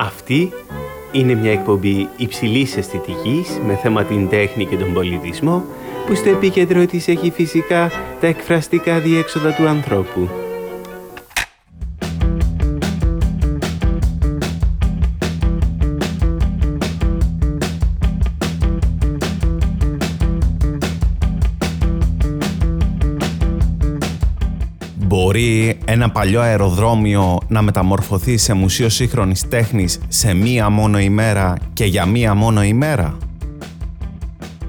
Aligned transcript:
Αυτή 0.00 0.52
είναι 1.12 1.34
μια 1.34 1.52
εκπομπή 1.52 2.08
υψηλής 2.16 2.76
αισθητικής 2.76 3.60
με 3.66 3.74
θέμα 3.74 4.04
την 4.04 4.28
τέχνη 4.28 4.66
και 4.66 4.76
τον 4.76 4.92
πολιτισμό 4.92 5.64
που 6.06 6.14
στο 6.14 6.28
επίκεντρο 6.28 6.86
της 6.86 7.08
έχει 7.08 7.30
φυσικά 7.30 7.90
τα 8.20 8.26
εκφραστικά 8.26 8.98
διέξοδα 8.98 9.54
του 9.54 9.66
ανθρώπου. 9.66 10.39
Ένα 26.02 26.10
παλιό 26.10 26.40
αεροδρόμιο 26.40 27.38
να 27.48 27.62
μεταμορφωθεί 27.62 28.36
σε 28.36 28.52
μουσείο 28.52 28.88
σύγχρονης 28.88 29.48
τέχνης 29.48 29.98
σε 30.08 30.34
μία 30.34 30.70
μόνο 30.70 30.98
ημέρα 30.98 31.54
και 31.72 31.84
για 31.84 32.06
μία 32.06 32.34
μόνο 32.34 32.62
ημέρα; 32.62 33.16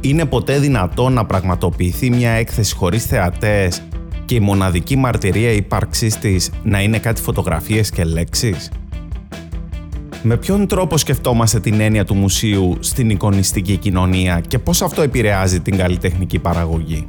Είναι 0.01 0.25
ποτέ 0.25 0.59
δυνατό 0.59 1.09
να 1.09 1.25
πραγματοποιηθεί 1.25 2.09
μια 2.09 2.31
έκθεση 2.31 2.75
χωρίς 2.75 3.05
θεατές 3.05 3.81
και 4.25 4.35
η 4.35 4.39
μοναδική 4.39 4.95
μαρτυρία 4.95 5.51
ύπαρξής 5.51 6.17
της 6.17 6.51
να 6.63 6.81
είναι 6.81 6.97
κάτι 6.99 7.21
φωτογραφίες 7.21 7.89
και 7.89 8.03
λέξεις; 8.03 8.71
Με 10.23 10.37
ποιον 10.37 10.67
τρόπο 10.67 10.97
σκεφτόμαστε 10.97 11.59
την 11.59 11.79
έννοια 11.79 12.05
του 12.05 12.15
μουσείου 12.15 12.77
στην 12.79 13.09
εικονιστική 13.09 13.77
κοινωνία 13.77 14.41
και 14.47 14.59
πώς 14.59 14.81
αυτό 14.81 15.01
επηρεάζει 15.01 15.59
την 15.59 15.77
καλλιτεχνική 15.77 16.39
παραγωγή; 16.39 17.07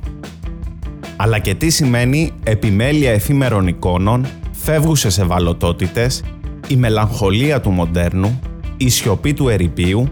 Αλλά 1.22 1.38
και 1.38 1.54
τι 1.54 1.70
σημαίνει 1.70 2.32
επιμέλεια 2.42 3.12
εφήμερων 3.12 3.66
εικόνων, 3.66 4.26
φεύγουσες 4.52 5.18
ευαλωτότητες, 5.18 6.22
η 6.68 6.76
μελαγχολία 6.76 7.60
του 7.60 7.70
μοντέρνου, 7.70 8.40
η 8.76 8.88
σιωπή 8.88 9.32
του 9.32 9.48
ερυπείου 9.48 10.08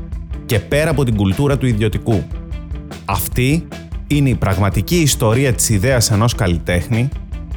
και 0.46 0.58
πέρα 0.58 0.90
από 0.90 1.04
την 1.04 1.16
κουλτούρα 1.16 1.58
του 1.58 1.66
ιδιωτικού. 1.66 2.22
Αυτή 3.04 3.68
είναι 4.06 4.28
η 4.28 4.34
πραγματική 4.34 4.96
ιστορία 4.96 5.52
της 5.52 5.68
ιδέας 5.68 6.10
ενός 6.10 6.34
καλλιτέχνη 6.34 7.08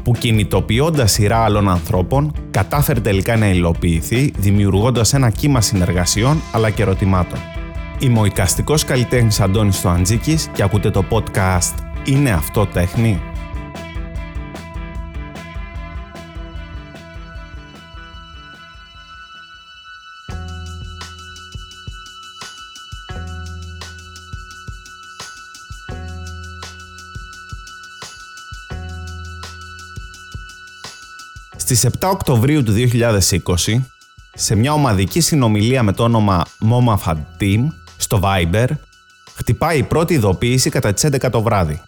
που 0.04 0.12
κινητοποιώντας 0.12 1.12
σειρά 1.12 1.44
άλλων 1.44 1.70
ανθρώπων 1.70 2.34
κατάφερε 2.52 3.00
τελικά 3.00 3.38
να 3.38 3.50
υλοποιηθεί 3.50 4.34
δημιουργώντας 4.38 5.14
ένα 5.14 5.30
κύμα 5.30 5.62
συνεργασιών 5.62 6.42
αλλά 6.52 6.70
και 6.70 6.82
ερωτημάτων. 6.82 7.40
Είμαι 8.00 8.20
ο 8.20 8.26
οικαστικός 8.26 8.84
καλλιτέχνης 8.84 9.40
Αντώνης 9.40 9.76
Στοαντζίκης 9.76 10.50
και 10.54 10.64
ακούτε 10.64 10.90
το 10.90 11.06
podcast 11.10 11.74
«Είναι 12.06 12.32
αυτό 12.32 12.66
τέχνη» 12.66 13.22
Στις 31.76 31.92
7 32.00 32.10
Οκτωβρίου 32.12 32.64
του 32.64 32.74
2020, 32.74 33.82
σε 34.34 34.56
μια 34.56 34.74
ομαδική 34.74 35.22
συνομιλία 35.22 35.84
με 35.84 35.92
το 35.92 36.04
όνομα 36.04 36.46
Momafad 36.72 37.18
Team 37.40 37.68
στο 37.98 38.20
Viber, 38.24 38.68
χτυπάει 39.36 39.78
η 39.78 39.84
πρώτη 39.84 40.14
ειδοποίηση 40.14 40.70
κατά 40.70 40.94
τις 40.94 41.06
11 41.06 41.30
το 41.32 41.42
βράδυ. 41.42 41.82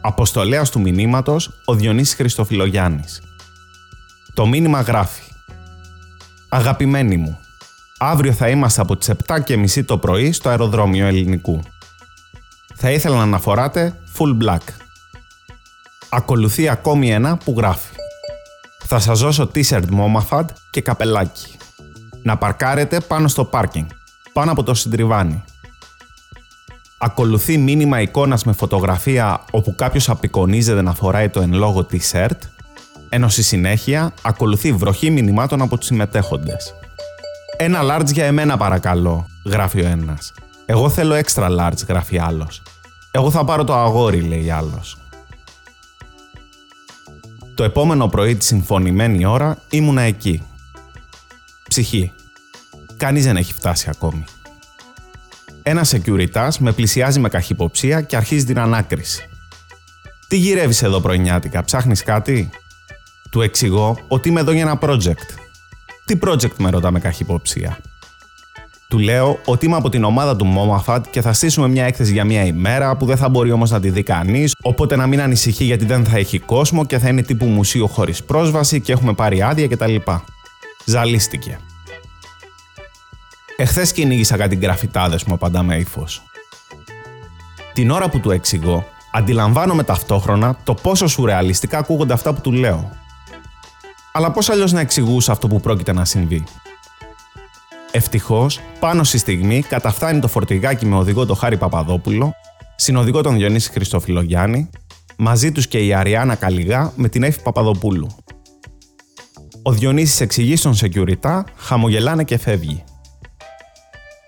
Αποστολέας 0.00 0.70
του 0.70 0.80
μηνύματος 0.80 1.50
ο 1.64 1.74
Διονύσης 1.74 2.14
Χριστοφιλογιάννης. 2.14 3.22
Το 4.34 4.46
μήνυμα 4.46 4.80
γράφει 4.80 5.32
«Αγαπημένοι 6.48 7.16
μου, 7.16 7.40
αύριο 7.98 8.32
θα 8.32 8.48
είμαστε 8.48 8.80
από 8.80 8.96
τις 8.96 9.08
7.30 9.26 9.84
το 9.84 9.98
πρωί 9.98 10.32
στο 10.32 10.48
αεροδρόμιο 10.48 11.06
ελληνικού. 11.06 11.62
Θα 12.74 12.90
ήθελα 12.90 13.16
να 13.16 13.22
αναφοράτε 13.22 13.98
full 14.18 14.44
black». 14.44 14.62
Ακολουθεί 16.08 16.68
ακόμη 16.68 17.10
ένα 17.10 17.36
που 17.36 17.54
γράφει 17.56 17.93
θα 18.86 18.98
σας 18.98 19.20
δώσω 19.20 19.50
t-shirt 19.54 19.82
Momafad 19.82 20.44
και 20.70 20.80
καπελάκι. 20.80 21.56
Να 22.22 22.36
παρκάρετε 22.36 23.00
πάνω 23.00 23.28
στο 23.28 23.44
πάρκινγκ, 23.44 23.86
πάνω 24.32 24.52
από 24.52 24.62
το 24.62 24.74
συντριβάνι. 24.74 25.44
Ακολουθεί 26.98 27.58
μήνυμα 27.58 28.00
εικόνας 28.00 28.44
με 28.44 28.52
φωτογραφία 28.52 29.44
όπου 29.50 29.74
κάποιος 29.74 30.08
απεικονίζεται 30.08 30.82
να 30.82 30.94
φοράει 30.94 31.28
το 31.28 31.40
εν 31.40 31.52
λόγω 31.52 31.86
t-shirt, 31.92 32.38
ενώ 33.08 33.28
στη 33.28 33.42
συνέχεια 33.42 34.12
ακολουθεί 34.22 34.72
βροχή 34.72 35.10
μηνυμάτων 35.10 35.62
από 35.62 35.76
τους 35.78 35.86
συμμετέχοντες. 35.86 36.74
Ένα 37.56 37.80
large 37.82 38.12
για 38.12 38.24
εμένα 38.24 38.56
παρακαλώ, 38.56 39.26
γράφει 39.44 39.80
ο 39.80 39.86
ένας. 39.86 40.32
Εγώ 40.66 40.88
θέλω 40.88 41.20
extra 41.24 41.58
large, 41.58 41.86
γράφει 41.88 42.18
άλλος. 42.18 42.62
Εγώ 43.10 43.30
θα 43.30 43.44
πάρω 43.44 43.64
το 43.64 43.74
αγόρι, 43.74 44.20
λέει 44.20 44.50
άλλος. 44.50 44.96
Το 47.54 47.64
επόμενο 47.64 48.08
πρωί 48.08 48.36
τη 48.36 48.44
συμφωνημένη 48.44 49.26
ώρα 49.26 49.58
ήμουνα 49.70 50.02
εκεί. 50.02 50.42
Ψυχή. 51.68 52.12
Κανείς 52.96 53.24
δεν 53.24 53.36
έχει 53.36 53.52
φτάσει 53.52 53.88
ακόμη. 53.90 54.24
Ένας 55.62 55.94
securitas 55.94 56.50
με 56.58 56.72
πλησιάζει 56.72 57.20
με 57.20 57.28
καχυποψία 57.28 58.02
και 58.02 58.16
αρχίζει 58.16 58.44
την 58.44 58.58
ανάκριση. 58.58 59.28
Τι 60.28 60.36
γυρεύεις 60.36 60.82
εδώ 60.82 61.00
πρωινιάτικα, 61.00 61.64
ψάχνεις 61.64 62.02
κάτι; 62.02 62.50
Του 63.30 63.42
εξηγώ 63.42 63.98
ότι 64.08 64.28
είμαι 64.28 64.40
εδώ 64.40 64.52
για 64.52 64.62
ένα 64.62 64.78
project. 64.82 65.38
Τι 66.04 66.18
project 66.22 66.56
με 66.58 66.70
ρωτά 66.70 66.90
με 66.90 67.00
καχυποψία; 67.00 67.78
Του 68.94 69.00
λέω 69.00 69.38
ότι 69.44 69.66
είμαι 69.66 69.76
από 69.76 69.88
την 69.88 70.04
ομάδα 70.04 70.36
του 70.36 70.54
Momafat 70.56 71.00
και 71.10 71.20
θα 71.20 71.32
στήσουμε 71.32 71.68
μια 71.68 71.84
έκθεση 71.84 72.12
για 72.12 72.24
μια 72.24 72.44
ημέρα 72.44 72.96
που 72.96 73.06
δεν 73.06 73.16
θα 73.16 73.28
μπορεί 73.28 73.52
όμως 73.52 73.70
να 73.70 73.80
τη 73.80 73.90
δει 73.90 74.02
κανείς, 74.02 74.54
οπότε 74.62 74.96
να 74.96 75.06
μην 75.06 75.20
ανησυχεί 75.20 75.64
γιατί 75.64 75.84
δεν 75.84 76.04
θα 76.04 76.16
έχει 76.16 76.38
κόσμο 76.38 76.84
και 76.84 76.98
θα 76.98 77.08
είναι 77.08 77.22
τύπου 77.22 77.46
μουσείο 77.46 77.86
χωρίς 77.86 78.24
πρόσβαση 78.24 78.80
και 78.80 78.92
έχουμε 78.92 79.12
πάρει 79.12 79.42
άδεια 79.42 79.68
κτλ. 79.68 79.94
Ζαλίστηκε. 80.84 81.58
Εχθές 83.56 83.92
κυνήγησα 83.92 84.36
κάτι 84.36 84.56
γραφιτάδε 84.56 85.18
μου, 85.26 85.34
απαντά 85.34 85.62
με 85.62 85.76
ύφος. 85.76 86.22
Την 87.72 87.90
ώρα 87.90 88.08
που 88.08 88.20
του 88.20 88.30
εξηγώ, 88.30 88.86
αντιλαμβάνομαι 89.12 89.82
ταυτόχρονα 89.82 90.56
το 90.64 90.74
πόσο 90.74 91.06
σουρεαλιστικά 91.06 91.78
ακούγονται 91.78 92.12
αυτά 92.12 92.34
που 92.34 92.40
του 92.40 92.52
λέω. 92.52 92.90
Αλλά 94.12 94.30
πώς 94.30 94.48
αλλιώς 94.48 94.72
να 94.72 94.80
εξηγούσα 94.80 95.32
αυτό 95.32 95.46
που 95.46 95.60
πρόκειται 95.60 95.92
να 95.92 96.04
συμβεί. 96.04 96.44
Ευτυχώς, 97.96 98.60
πάνω 98.80 99.04
στη 99.04 99.18
στιγμή 99.18 99.62
καταφτάνει 99.62 100.20
το 100.20 100.28
φορτηγάκι 100.28 100.86
με 100.86 100.96
οδηγό 100.96 101.26
τον 101.26 101.36
Χάρη 101.36 101.56
Παπαδόπουλο, 101.56 102.34
συνοδηγό 102.76 103.20
τον 103.20 103.34
Διονύση 103.36 103.70
Χριστοφιλογιάννη, 103.70 104.70
μαζί 105.16 105.52
τους 105.52 105.68
και 105.68 105.78
η 105.78 105.94
Αριάννα 105.94 106.34
Καλιγά 106.34 106.92
με 106.96 107.08
την 107.08 107.22
Εύη 107.22 107.40
Παπαδοπούλου. 107.42 108.06
Ο 109.62 109.72
Διονύσης 109.72 110.20
εξηγεί 110.20 110.56
στον 110.56 110.74
Security, 110.80 111.42
χαμογελάνε 111.56 112.24
και 112.24 112.38
φεύγει. 112.38 112.84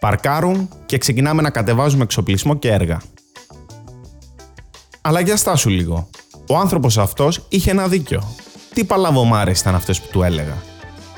Παρκάρουν 0.01 0.69
και 0.87 0.99
ξεκινάμε 0.99 1.43
να 1.43 1.51
κατεβάζουμε 1.51 2.03
εξοπλισμό 2.03 2.55
και 2.55 2.73
έργα. 2.73 3.01
Αλλά 5.01 5.21
για 5.21 5.37
στάσου 5.37 5.69
λίγο. 5.69 6.09
Ο 6.49 6.57
άνθρωπος 6.57 6.99
αυτός 6.99 7.47
είχε 7.49 7.71
ένα 7.71 7.89
δίκιο. 7.89 8.23
Τι 8.75 8.85
παλαβομάρες 8.85 9.61
ήταν 9.61 9.75
αυτές 9.75 10.01
που 10.01 10.09
του 10.11 10.23
έλεγα. 10.23 10.76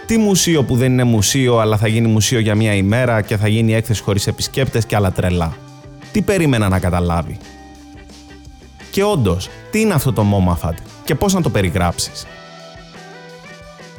Τι 0.08 0.18
μουσείο 0.18 0.64
που 0.64 0.76
δεν 0.76 0.92
είναι 0.92 1.04
μουσείο, 1.04 1.58
αλλά 1.58 1.76
θα 1.76 1.88
γίνει 1.88 2.08
μουσείο 2.08 2.38
για 2.38 2.54
μία 2.54 2.74
ημέρα 2.74 3.20
και 3.20 3.36
θα 3.36 3.48
γίνει 3.48 3.74
έκθεση 3.74 4.02
χωρίς 4.02 4.26
επισκέπτες 4.26 4.84
και 4.84 4.96
άλλα 4.96 5.12
τρελά. 5.12 5.56
Τι 6.12 6.22
περίμενα 6.22 6.68
να 6.68 6.78
καταλάβει; 6.78 7.38
Και 8.90 9.04
όντως, 9.04 9.48
τι 9.70 9.80
είναι 9.80 9.94
αυτό 9.94 10.12
το 10.12 10.24
Momafad 10.32 10.74
και 11.04 11.14
πώς 11.14 11.34
να 11.34 11.42
το 11.42 11.50
περιγράψεις; 11.50 12.26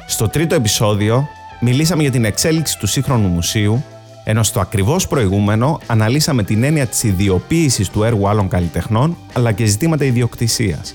Στο 0.06 0.28
τρίτο 0.28 0.54
επεισόδιο 0.54 1.28
μιλήσαμε 1.60 2.02
για 2.02 2.10
την 2.10 2.24
εξέλιξη 2.24 2.78
του 2.78 2.86
σύγχρονου 2.86 3.28
μουσείου, 3.28 3.84
ενώ 4.24 4.42
στο 4.42 4.60
ακριβώς 4.60 5.06
προηγούμενο 5.06 5.80
αναλύσαμε 5.86 6.42
την 6.42 6.62
έννοια 6.62 6.86
της 6.86 7.02
ιδιοποίησης 7.02 7.88
του 7.88 8.02
έργου 8.02 8.28
άλλων 8.28 8.48
καλλιτεχνών, 8.48 9.16
αλλά 9.32 9.52
και 9.52 9.64
ζητήματα 9.64 10.04
ιδιοκτησίας. 10.04 10.94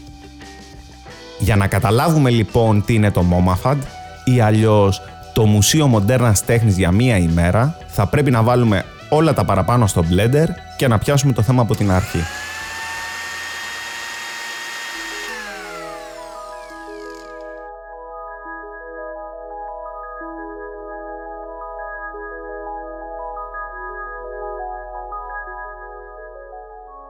Για 1.39 1.55
να 1.55 1.67
καταλάβουμε 1.67 2.29
λοιπόν 2.29 2.85
τι 2.85 2.93
είναι 2.93 3.11
το 3.11 3.23
Momafad, 3.31 3.77
ή 4.25 4.39
αλλιώς 4.39 5.01
το 5.33 5.45
Μουσείο 5.45 5.87
Μοντέρνας 5.87 6.45
Τέχνης 6.45 6.77
για 6.77 6.91
μία 6.91 7.17
ημέρα, 7.17 7.77
θα 7.87 8.07
πρέπει 8.07 8.31
να 8.31 8.43
βάλουμε 8.43 8.83
όλα 9.09 9.33
τα 9.33 9.45
παραπάνω 9.45 9.87
στο 9.87 10.03
Blender 10.11 10.47
και 10.77 10.87
να 10.87 10.97
πιάσουμε 10.97 11.33
το 11.33 11.41
θέμα 11.41 11.61
από 11.61 11.75
την 11.75 11.91
αρχή. 11.91 12.19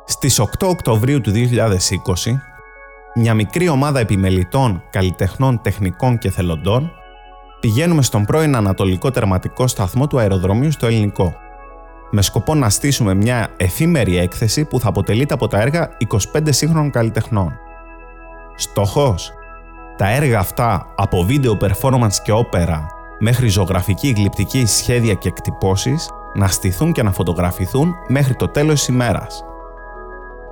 Στις 0.05 0.39
8 0.39 0.67
Οκτωβρίου 0.67 1.21
του 1.21 1.31
2020, 1.31 2.39
μια 3.15 3.33
μικρή 3.33 3.69
ομάδα 3.69 3.99
επιμελητών, 3.99 4.83
καλλιτεχνών, 4.89 5.61
τεχνικών 5.61 6.17
και 6.17 6.29
θελοντών 6.29 6.91
πηγαίνουμε 7.65 8.01
στον 8.01 8.25
πρώην 8.25 8.55
Ανατολικό 8.55 9.11
Τερματικό 9.11 9.67
Σταθμό 9.67 10.07
του 10.07 10.19
Αεροδρομίου 10.19 10.71
στο 10.71 10.85
Ελληνικό, 10.85 11.33
με 12.11 12.21
σκοπό 12.21 12.55
να 12.55 12.69
στήσουμε 12.69 13.13
μια 13.13 13.47
εφήμερη 13.57 14.17
έκθεση 14.17 14.65
που 14.65 14.79
θα 14.79 14.89
αποτελείται 14.89 15.33
από 15.33 15.47
τα 15.47 15.61
έργα 15.61 15.89
25 16.33 16.39
σύγχρονων 16.49 16.91
καλλιτεχνών. 16.91 17.57
Στόχος; 18.55 19.31
Τα 19.97 20.09
έργα 20.09 20.39
αυτά 20.39 20.93
από 20.95 21.23
βίντεο 21.23 21.57
performance 21.61 22.13
και 22.23 22.31
όπερα 22.31 22.87
μέχρι 23.19 23.47
ζωγραφική 23.47 24.13
γλυπτική 24.17 24.65
σχέδια 24.65 25.13
και 25.13 25.27
εκτυπώσεις 25.27 26.09
να 26.33 26.47
στηθούν 26.47 26.91
και 26.91 27.03
να 27.03 27.11
φωτογραφηθούν 27.11 27.93
μέχρι 28.07 28.35
το 28.35 28.47
τέλος 28.47 28.73
της 28.73 28.87
ημέρας, 28.87 29.43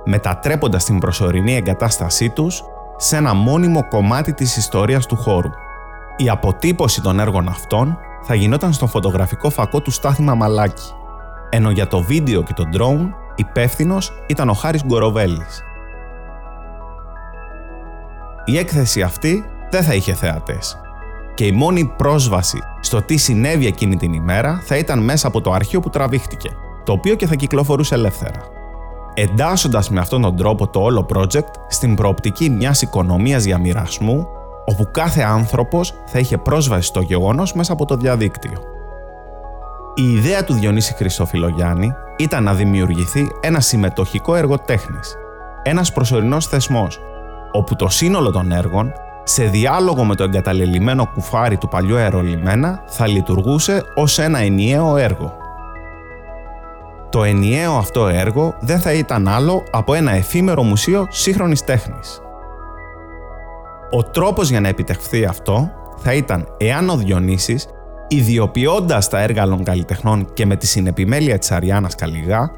μετατρέποντας 0.04 0.84
την 0.84 0.98
προσωρινή 0.98 1.56
εγκατάστασή 1.56 2.30
τους 2.30 2.64
σε 2.96 3.16
ένα 3.16 3.34
μόνιμο 3.34 3.88
κομμάτι 3.88 4.32
της 4.32 4.56
ιστορίας 4.56 5.06
του 5.06 5.16
χώρου. 5.16 5.50
Η 6.16 6.28
αποτύπωση 6.28 7.00
των 7.00 7.20
έργων 7.20 7.48
αυτών 7.48 7.98
θα 8.22 8.34
γινόταν 8.34 8.72
στο 8.72 8.86
φωτογραφικό 8.86 9.50
φακό 9.50 9.80
του 9.80 9.90
Στάθη 9.90 10.22
Μαλάκη, 10.22 10.92
ενώ 11.50 11.70
για 11.70 11.86
το 11.86 12.00
βίντεο 12.00 12.42
και 12.42 12.52
το 12.52 12.64
drone 12.72 13.08
υπεύθυνος 13.34 14.12
ήταν 14.26 14.48
ο 14.48 14.52
Χάρης 14.52 14.84
Γκοροβέλης. 14.84 15.62
Η 18.44 18.58
έκθεση 18.58 19.02
αυτή 19.02 19.44
δεν 19.70 19.82
θα 19.82 19.94
είχε 19.94 20.14
θεατές 20.14 20.78
και 21.34 21.46
η 21.46 21.52
μόνη 21.52 21.92
πρόσβαση 21.96 22.58
στο 22.80 23.02
τι 23.02 23.16
συνέβη 23.16 23.66
εκείνη 23.66 23.96
την 23.96 24.12
ημέρα 24.12 24.60
θα 24.64 24.76
ήταν 24.76 24.98
μέσα 25.04 25.26
από 25.26 25.40
το 25.40 25.52
αρχείο 25.52 25.80
που 25.80 25.90
τραβήχτηκε, 25.90 26.50
το 26.84 26.92
οποίο 26.92 27.14
και 27.14 27.26
θα 27.26 27.34
κυκλοφορούσε 27.34 27.94
ελεύθερα. 27.94 28.40
Εντάσσοντας 29.14 29.90
με 29.90 30.00
αυτόν 30.00 30.22
τον 30.22 30.36
τρόπο 30.36 30.68
το 30.68 30.80
όλο 30.80 31.06
project 31.14 31.52
στην 31.68 31.94
προοπτική 31.94 32.50
μιας 32.50 32.82
οικονομίας 32.82 33.44
για 33.44 33.58
μοιρασμού, 33.58 34.26
όπου 34.64 34.88
κάθε 34.90 35.22
άνθρωπος 35.22 35.94
θα 36.06 36.18
είχε 36.18 36.38
πρόσβαση 36.38 36.86
στο 36.86 37.00
γεγονός 37.00 37.52
μέσα 37.52 37.72
από 37.72 37.84
το 37.84 37.96
διαδίκτυο. 37.96 38.58
Η 39.94 40.12
ιδέα 40.12 40.44
του 40.44 40.52
Διονύση 40.52 40.94
Χριστοφιλογιάννη 40.94 41.92
ήταν 42.16 42.42
να 42.42 42.54
δημιουργηθεί 42.54 43.28
ένα 43.40 43.60
συμμετοχικό 43.60 44.34
έργο 44.34 44.58
τέχνης, 44.58 45.16
ένας 45.62 45.92
προσωρινός 45.92 46.46
θεσμός, 46.46 47.00
όπου 47.52 47.76
το 47.76 47.88
σύνολο 47.88 48.30
των 48.30 48.52
έργων, 48.52 48.92
σε 49.24 49.44
διάλογο 49.44 50.04
με 50.04 50.14
το 50.14 50.24
εγκαταλελειμμένο 50.24 51.06
κουφάρι 51.06 51.56
του 51.56 51.68
παλιού 51.68 51.96
αερολιμένα, 51.96 52.82
θα 52.86 53.06
λειτουργούσε 53.06 53.82
ως 53.94 54.18
ένα 54.18 54.38
ενιαίο 54.38 54.96
έργο. 54.96 55.36
Το 57.10 57.24
ενιαίο 57.24 57.76
αυτό 57.76 58.08
έργο 58.08 58.54
δεν 58.60 58.80
θα 58.80 58.92
ήταν 58.92 59.28
άλλο 59.28 59.62
από 59.70 59.94
ένα 59.94 60.12
εφήμερο 60.12 60.62
μουσείο 60.62 61.06
σύγχρονης 61.10 61.64
τέχνης. 61.64 62.23
Ο 63.90 64.02
τρόπος 64.02 64.50
για 64.50 64.60
να 64.60 64.68
επιτευχθεί 64.68 65.24
αυτό 65.24 65.70
θα 65.96 66.14
ήταν 66.14 66.46
εάν 66.56 66.88
ο 66.88 66.96
Διονύσης, 66.96 67.66
ιδιοποιώντας 68.08 69.08
τα 69.08 69.20
έργα 69.20 69.42
άλλων 69.42 69.64
καλλιτεχνών 69.64 70.32
και 70.32 70.46
με 70.46 70.56
τη 70.56 70.66
συνεπιμέλεια 70.66 71.38
της 71.38 71.50
Αριάννας 71.50 71.94
Καλιγά, 71.94 72.50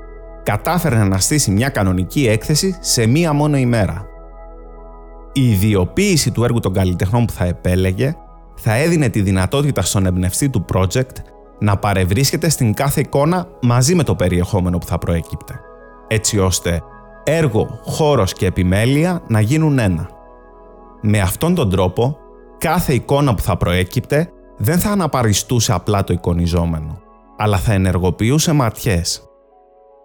κατάφερε 0.43 1.05
να 1.05 1.19
στήσει 1.19 1.51
μια 1.51 1.69
κανονική 1.69 2.27
έκθεση 2.27 2.77
σε 2.81 3.07
μία 3.07 3.33
μόνο 3.33 3.57
ημέρα. 3.57 4.07
Η 5.33 5.51
ιδιοποίηση 5.51 6.31
του 6.31 6.45
έργου 6.45 6.61
των 6.61 6.73
καλλιτεχνών 6.73 7.25
που 7.25 7.33
θα 7.33 7.45
επέλεγε 7.45 8.17
θα 8.57 8.75
έδινε 8.75 9.09
τη 9.09 9.21
δυνατότητα 9.21 9.83
στον 9.83 10.07
εμπνευστή 10.07 10.49
του 10.49 10.65
project 10.75 11.17
να 11.59 11.77
παρευρίσκεται 11.77 12.49
στην 12.49 12.75
κάθε 12.75 13.01
εικόνα 13.01 13.47
μαζί 13.63 13.95
με 13.95 14.03
το 14.03 14.15
περιεχόμενο 14.15 14.79
που 14.79 14.87
θα 14.87 14.99
προέκυπτε, 14.99 15.61
έτσι 16.09 16.39
ώστε 16.39 16.83
έργο, 17.25 17.81
χώρος 17.85 18.33
και 18.33 18.47
επιμέλεια 18.47 19.23
να 19.29 19.41
γίνουν 19.41 19.79
ένα. 19.79 20.16
Με 21.09 21.21
αυτόν 21.21 21.55
τον 21.55 21.71
τρόπο, 21.71 22.17
κάθε 22.59 22.93
εικόνα 22.93 23.35
που 23.35 23.43
θα 23.43 23.57
προέκυπτε 23.57 24.31
δεν 24.57 24.79
θα 24.79 24.91
αναπαριστούσε 24.91 25.73
απλά 25.73 26.05
το 26.05 26.13
εικονιζόμενο, 26.13 27.01
αλλά 27.37 27.57
θα 27.59 27.73
ενεργοποιούσε 27.73 28.53
ματιές. 28.53 29.23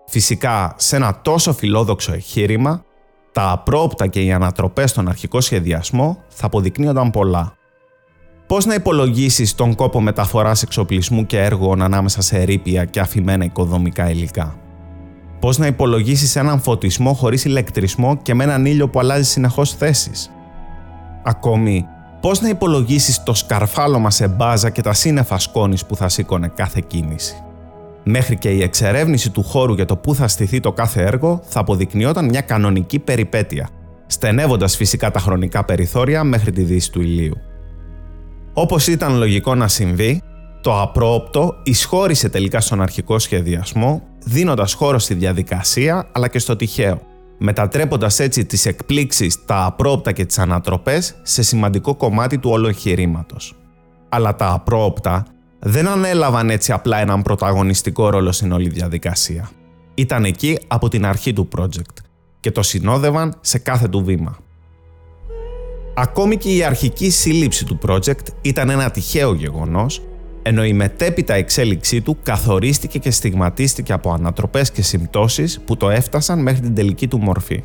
Φυσικά, 0.08 0.76
σε 0.78 0.96
ένα 0.96 1.20
τόσο 1.22 1.54
φιλόδοξο 1.54 2.14
εγχείρημα, 2.14 2.84
τα 3.32 3.52
απρόπτα 3.52 4.08
και 4.08 4.22
οι 4.22 4.32
ανατροπές 4.32 4.90
στον 4.90 5.08
αρχικό 5.08 5.42
σχεδιασμό 5.42 6.18
θα 6.28 6.46
αποδεικνύονταν 6.46 7.12
πολλά. 7.12 7.54
Πώς 8.48 8.66
να 8.66 8.74
υπολογίσεις 8.74 9.56
τον 9.56 9.76
κόπο 9.76 10.02
μεταφοράς 10.02 10.64
εξοπλισμού 10.64 11.26
και 11.26 11.42
έργων 11.42 11.82
ανάμεσα 11.82 12.22
σε 12.22 12.38
ερήπια 12.38 12.86
και 12.86 13.00
αφημένα 13.00 13.46
οικοδομικά 13.46 14.10
υλικά; 14.10 14.56
Πώς 15.40 15.58
να 15.58 15.68
υπολογίσεις 15.68 16.36
έναν 16.36 16.62
φωτισμό 16.62 17.14
χωρίς 17.14 17.46
ηλεκτρισμό 17.46 18.18
και 18.18 18.34
με 18.34 18.44
έναν 18.44 18.66
ήλιο 18.66 18.90
που 18.90 19.00
αλλάζει 19.00 19.24
συνεχώς 19.24 19.74
θέσεις; 19.74 20.32
Ακόμη, 21.24 21.86
πώς 22.22 22.42
να 22.42 22.50
υπολογίσεις 22.50 23.24
το 23.24 23.34
σκαρφάλωμα 23.34 24.12
σε 24.12 24.28
μπάζα 24.28 24.70
και 24.70 24.82
τα 24.82 24.94
σύννεφα 24.94 25.40
σκόνης 25.40 25.86
που 25.86 25.96
θα 25.96 26.10
σήκωνε 26.10 26.48
κάθε 26.56 26.84
κίνηση; 26.88 27.36
Μέχρι 28.04 28.38
και 28.38 28.50
η 28.50 28.62
εξερεύνηση 28.62 29.30
του 29.30 29.44
χώρου 29.44 29.74
για 29.74 29.86
το 29.86 29.96
πού 29.96 30.16
θα 30.16 30.28
στηθεί 30.28 30.60
το 30.60 30.72
κάθε 30.72 31.02
έργο 31.02 31.40
θα 31.44 31.60
αποδεικνυόταν 31.60 32.26
μια 32.26 32.42
κανονική 32.42 33.00
περιπέτεια, 33.00 33.70
στενεύοντας 34.08 34.76
φυσικά 34.76 35.12
τα 35.12 35.20
χρονικά 35.20 35.66
περιθώρια 35.66 36.24
μέχρι 36.24 36.52
τη 36.52 36.62
δύση 36.62 36.92
του 36.92 37.02
ηλίου. 37.02 37.38
Όπως 38.54 38.88
ήταν 38.88 39.18
λογικό 39.18 39.56
να 39.56 39.68
συμβεί, 39.68 40.22
το 40.62 40.82
απρόοπτο 40.82 41.56
εισχώρησε 41.64 42.30
τελικά 42.30 42.62
στον 42.62 42.82
αρχικό 42.82 43.20
σχεδιασμό, 43.20 44.02
δίνοντας 44.26 44.74
χώρο 44.74 45.00
στη 45.00 45.14
διαδικασία 45.14 46.08
αλλά 46.12 46.28
και 46.28 46.40
στο 46.40 46.56
τυχαίο, 46.56 47.02
μετατρέποντας 47.44 48.20
έτσι 48.20 48.46
τις 48.46 48.66
εκπλήξεις, 48.66 49.46
τα 49.46 49.66
απρόοπτα 49.66 50.12
και 50.12 50.26
τις 50.26 50.40
ανατροπές 50.40 51.16
σε 51.22 51.44
σημαντικό 51.44 51.96
κομμάτι 51.96 52.38
του 52.38 52.50
όλου 52.50 52.68
εγχειρήματος. 52.68 53.56
Αλλά 54.10 54.36
τα 54.36 54.52
απρόοπτα 54.52 55.26
δεν 55.60 55.88
ανέλαβαν 55.88 56.50
έτσι 56.50 56.72
απλά 56.72 56.98
έναν 56.98 57.22
πρωταγωνιστικό 57.22 58.10
ρόλο 58.10 58.32
στην 58.32 58.52
όλη 58.52 58.70
διαδικασία. 58.70 59.50
Ήταν 59.94 60.26
εκεί 60.26 60.60
από 60.68 60.90
την 60.90 61.06
αρχή 61.06 61.34
του 61.34 61.48
project 61.58 62.04
και 62.40 62.52
το 62.52 62.62
συνόδευαν 62.62 63.36
σε 63.42 63.58
κάθε 63.58 63.88
του 63.88 64.04
βήμα. 64.04 64.38
Ακόμη 65.94 66.38
και 66.38 66.56
η 66.56 66.64
αρχική 66.64 67.10
σύλληψη 67.10 67.66
του 67.66 67.80
project 67.88 68.26
ήταν 68.42 68.70
ένα 68.70 68.92
τυχαίο 68.92 69.34
γεγονός, 69.34 70.02
ενώ 70.42 70.66
η 70.66 70.74
μετέπειτα 70.74 71.34
εξέλιξή 71.34 72.02
του 72.02 72.18
καθορίστηκε 72.24 73.00
και 73.00 73.12
στιγματίστηκε 73.12 73.94
από 73.94 74.12
ανατροπές 74.12 74.72
και 74.72 74.82
συμπτώσεις 74.82 75.60
που 75.66 75.78
το 75.78 75.90
έφτασαν 75.90 76.42
μέχρι 76.42 76.62
την 76.62 76.76
τελική 76.76 77.08
του 77.08 77.20
μορφή. 77.20 77.64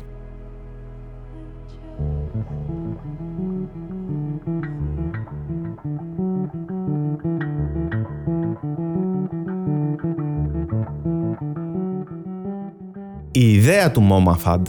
Η 13.31 13.53
ιδέα 13.53 13.91
του 13.91 14.07
MoMAFAD 14.11 14.61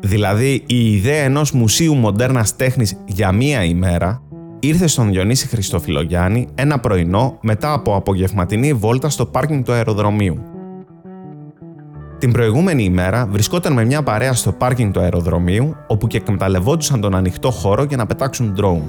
δηλαδή 0.00 0.64
η 0.66 0.92
ιδέα 0.92 1.22
ενός 1.22 1.52
μουσείου 1.52 1.94
μοντέρνας 1.94 2.56
τέχνης 2.56 2.96
για 3.06 3.32
μία 3.32 3.64
ημέρα, 3.64 4.22
ήρθε 4.66 4.86
στον 4.86 5.10
Διονύση 5.10 5.46
Χριστοφιλογιάννη 5.46 6.48
ένα 6.54 6.78
πρωινό 6.78 7.38
μετά 7.40 7.72
από 7.72 7.96
απογευματινή 7.96 8.72
βόλτα 8.72 9.08
στο 9.08 9.26
πάρκινγκ 9.26 9.64
του 9.64 9.72
αεροδρομίου. 9.72 10.42
Την 12.18 12.32
προηγούμενη 12.32 12.84
ημέρα 12.84 13.26
βρισκόταν 13.26 13.72
με 13.72 13.84
μια 13.84 14.02
παρέα 14.02 14.32
στο 14.32 14.52
πάρκινγκ 14.52 14.92
του 14.92 15.00
αεροδρομίου, 15.00 15.76
όπου 15.86 16.06
και 16.06 16.16
εκμεταλλευόντουσαν 16.16 17.00
τον 17.00 17.14
ανοιχτό 17.14 17.50
χώρο 17.50 17.82
για 17.82 17.96
να 17.96 18.06
πετάξουν 18.06 18.54
drone. 18.60 18.82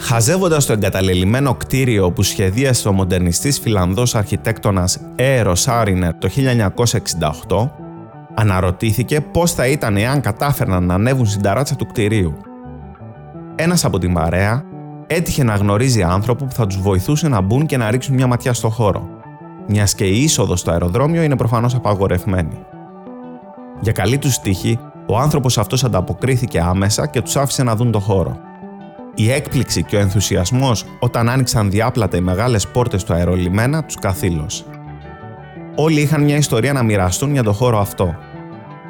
Χαζεύοντας 0.00 0.66
το 0.66 0.72
εγκαταλελειμμένο 0.72 1.54
κτίριο 1.54 2.10
που 2.10 2.22
σχεδίασε 2.22 2.88
ο 2.88 2.92
μοντερνιστής 2.92 3.58
φιλανδός 3.58 4.14
αρχιτέκτονας 4.14 5.00
Έρο 5.16 5.54
Σάρινερ 5.54 6.14
το 6.14 6.28
1968, 7.48 7.70
Αναρωτήθηκε 8.34 9.20
πώς 9.20 9.52
θα 9.52 9.66
ήταν 9.66 9.96
εάν 9.96 10.20
κατάφερναν 10.20 10.84
να 10.84 10.94
ανέβουν 10.94 11.26
στην 11.26 11.42
ταράτσα 11.42 11.76
του 11.76 11.86
κτηρίου. 11.86 12.36
Ένας 13.56 13.84
από 13.84 13.98
την 13.98 14.12
παρέα 14.12 14.64
έτυχε 15.06 15.44
να 15.44 15.54
γνωρίζει 15.54 16.02
άνθρωπο 16.02 16.44
που 16.44 16.52
θα 16.52 16.66
τους 16.66 16.80
βοηθούσε 16.80 17.28
να 17.28 17.40
μπουν 17.40 17.66
και 17.66 17.76
να 17.76 17.90
ρίξουν 17.90 18.14
μια 18.14 18.26
ματιά 18.26 18.52
στο 18.52 18.68
χώρο, 18.68 19.08
μιας 19.66 19.94
και 19.94 20.04
η 20.04 20.22
είσοδος 20.22 20.60
στο 20.60 20.70
αεροδρόμιο 20.70 21.22
είναι 21.22 21.36
προφανώς 21.36 21.74
απαγορευμένη. 21.74 22.58
Για 23.80 23.92
καλή 23.92 24.18
τους 24.18 24.38
τύχη, 24.38 24.78
ο 25.06 25.18
άνθρωπος 25.18 25.58
αυτός 25.58 25.84
ανταποκρίθηκε 25.84 26.60
άμεσα 26.60 27.06
και 27.06 27.22
τους 27.22 27.36
άφησε 27.36 27.62
να 27.62 27.76
δουν 27.76 27.90
το 27.90 28.00
χώρο. 28.00 28.36
Η 29.14 29.30
έκπληξη 29.30 29.82
και 29.82 29.96
ο 29.96 30.00
ενθουσιασμός 30.00 30.84
όταν 31.00 31.28
άνοιξαν 31.28 31.70
διάπλατα 31.70 32.16
οι 32.16 32.20
μεγάλες 32.20 32.68
πόρτες 32.68 33.04
του 33.04 33.12
αερολιμένα 33.12 33.84
τους 33.84 33.94
καθήλωσε. 33.94 34.64
Όλοι 35.74 36.00
είχαν 36.00 36.22
μια 36.22 36.36
ιστορία 36.36 36.72
να 36.72 36.82
μοιραστούν 36.82 37.32
για 37.32 37.42
το 37.42 37.52
χώρο 37.52 37.78
αυτό. 37.78 38.14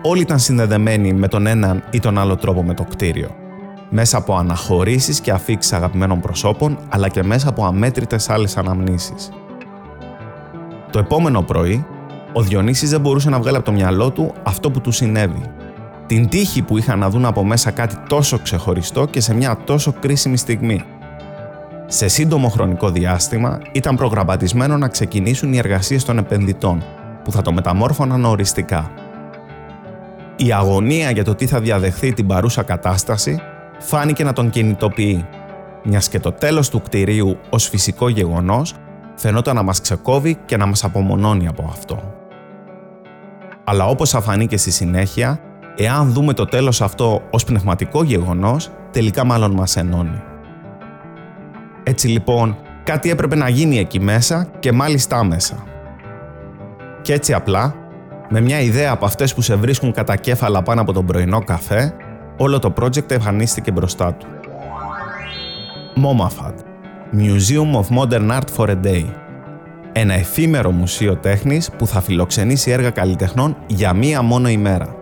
Όλοι 0.02 0.20
ήταν 0.20 0.38
συνδεδεμένοι 0.38 1.12
με 1.12 1.28
τον 1.28 1.46
έναν 1.46 1.82
ή 1.90 2.00
τον 2.00 2.18
άλλο 2.18 2.36
τρόπο 2.36 2.62
με 2.62 2.74
το 2.74 2.84
κτίριο. 2.84 3.41
Μέσα 3.94 4.16
από 4.16 4.36
αναχωρήσεις 4.36 5.20
και 5.20 5.30
αφήξεις 5.30 5.72
αγαπημένων 5.72 6.20
προσώπων, 6.20 6.78
αλλά 6.88 7.08
και 7.08 7.22
μέσα 7.22 7.48
από 7.48 7.64
αμέτρητες 7.64 8.30
άλλες 8.30 8.56
αναμνήσεις. 8.56 9.30
Το 10.90 10.98
επόμενο 10.98 11.42
πρωί, 11.42 11.86
ο 12.32 12.42
Διονύσης 12.42 12.90
δεν 12.90 13.00
μπορούσε 13.00 13.30
να 13.30 13.38
βγάλει 13.38 13.56
από 13.56 13.64
το 13.64 13.72
μυαλό 13.72 14.10
του 14.10 14.32
αυτό 14.42 14.70
που 14.70 14.80
του 14.80 14.90
συνέβη. 14.90 15.42
Την 16.06 16.28
τύχη 16.28 16.62
που 16.62 16.78
είχαν 16.78 16.98
να 16.98 17.10
δουν 17.10 17.24
από 17.24 17.44
μέσα 17.44 17.70
κάτι 17.70 17.96
τόσο 18.08 18.38
ξεχωριστό 18.38 19.06
και 19.06 19.20
σε 19.20 19.34
μια 19.34 19.58
τόσο 19.64 19.94
κρίσιμη 20.00 20.36
στιγμή. 20.36 20.84
Σε 21.86 22.08
σύντομο 22.08 22.48
χρονικό 22.48 22.90
διάστημα 22.90 23.60
ήταν 23.72 23.96
προγραμματισμένο 23.96 24.76
να 24.78 24.88
ξεκινήσουν 24.88 25.52
οι 25.52 25.58
εργασίες 25.58 26.04
των 26.04 26.18
επενδυτών, 26.18 26.82
που 27.24 27.32
θα 27.32 27.42
το 27.42 27.52
μεταμόρφωναν 27.52 28.24
οριστικά. 28.24 28.90
Η 30.36 30.52
αγωνία 30.52 31.10
για 31.10 31.24
το 31.24 31.34
τι 31.34 31.46
θα 31.46 31.60
διαδεχθεί 31.60 32.12
την 32.12 32.26
παρούσα 32.26 32.62
κατάσταση 32.62 33.42
φάνηκε 33.82 34.24
να 34.24 34.32
τον 34.32 34.50
κινητοποιεί, 34.50 35.26
μιας 35.82 36.08
και 36.08 36.20
το 36.20 36.32
τέλος 36.32 36.68
του 36.68 36.82
κτηρίου 36.82 37.38
ως 37.50 37.68
φυσικό 37.68 38.08
γεγονός 38.08 38.74
φαινόταν 39.14 39.54
να 39.54 39.62
μας 39.62 39.80
ξεκόβει 39.80 40.38
και 40.44 40.56
να 40.56 40.66
μας 40.66 40.84
απομονώνει 40.84 41.48
από 41.48 41.68
αυτό. 41.72 42.14
Αλλά 43.64 43.86
όπως 43.86 44.10
θα 44.10 44.20
φανεί 44.20 44.46
και 44.46 44.56
στη 44.56 44.70
συνέχεια, 44.70 45.38
εάν 45.76 46.12
δούμε 46.12 46.32
το 46.32 46.44
τέλος 46.44 46.82
αυτό 46.82 47.22
ως 47.30 47.44
πνευματικό 47.44 48.02
γεγονός, 48.02 48.70
τελικά 48.90 49.24
μάλλον 49.24 49.50
μας 49.50 49.76
ενώνει. 49.76 50.22
Έτσι 51.82 52.08
λοιπόν, 52.08 52.56
κάτι 52.84 53.10
έπρεπε 53.10 53.36
να 53.36 53.48
γίνει 53.48 53.78
εκεί 53.78 54.00
μέσα 54.00 54.46
και 54.58 54.72
μάλιστα 54.72 55.16
άμεσα. 55.16 55.64
Και 57.02 57.12
έτσι 57.12 57.32
απλά, 57.32 57.74
με 58.28 58.40
μια 58.40 58.60
ιδέα 58.60 58.92
από 58.92 59.04
αυτές 59.04 59.34
που 59.34 59.40
σε 59.40 59.54
βρίσκουν 59.54 59.92
κατά 59.92 60.16
κέφαλα 60.16 60.62
πάνω 60.62 60.80
από 60.80 60.92
τον 60.92 61.06
πρωινό 61.06 61.40
καφέ, 61.44 61.94
όλο 62.36 62.58
το 62.58 62.72
project 62.80 63.10
εμφανίστηκε 63.10 63.70
μπροστά 63.70 64.14
του. 64.14 64.26
MoMAFAD 65.96 66.54
Museum 67.16 67.80
of 67.80 67.98
Modern 67.98 68.30
Art 68.30 68.56
for 68.56 68.68
a 68.68 68.84
Day 68.84 69.04
ένα 69.94 70.14
εφήμερο 70.14 70.70
μουσείο 70.70 71.16
τέχνης 71.16 71.70
που 71.70 71.86
θα 71.86 72.00
φιλοξενήσει 72.00 72.70
έργα 72.70 72.90
καλλιτεχνών 72.90 73.56
για 73.66 73.92
μία 73.92 74.22
μόνο 74.22 74.48
ημέρα. 74.48 74.98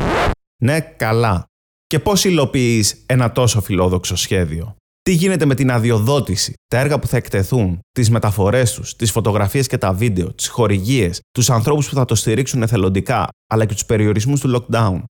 Ναι, 0.62 0.80
καλά. 0.80 1.44
Και 1.86 1.98
πώς 1.98 2.24
υλοποιείς 2.24 3.02
ένα 3.06 3.32
τόσο 3.32 3.60
φιλόδοξο 3.60 4.16
σχέδιο; 4.16 4.76
Τι 5.02 5.12
γίνεται 5.12 5.44
με 5.44 5.54
την 5.54 5.70
αδειοδότηση, 5.70 6.52
τα 6.66 6.78
έργα 6.78 6.98
που 6.98 7.06
θα 7.06 7.16
εκτεθούν, 7.16 7.78
τις 7.92 8.10
μεταφορές 8.10 8.72
τους, 8.72 8.96
τις 8.96 9.10
φωτογραφίες 9.10 9.66
και 9.66 9.78
τα 9.78 9.92
βίντεο, 9.92 10.34
τις 10.34 10.48
χορηγίες, 10.48 11.20
τους 11.32 11.50
ανθρώπους 11.50 11.88
που 11.88 11.94
θα 11.94 12.04
το 12.04 12.14
στηρίξουν 12.14 12.62
εθελοντικά, 12.62 13.28
αλλά 13.46 13.64
και 13.64 13.74
τους 13.74 13.84
περιορισμούς 13.84 14.40
του 14.40 14.56
lockdown; 14.56 15.02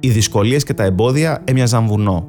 Οι 0.00 0.10
δυσκολίες 0.10 0.64
και 0.64 0.74
τα 0.74 0.84
εμπόδια 0.84 1.42
έμοιαζαν 1.44 1.86
βουνό. 1.86 2.28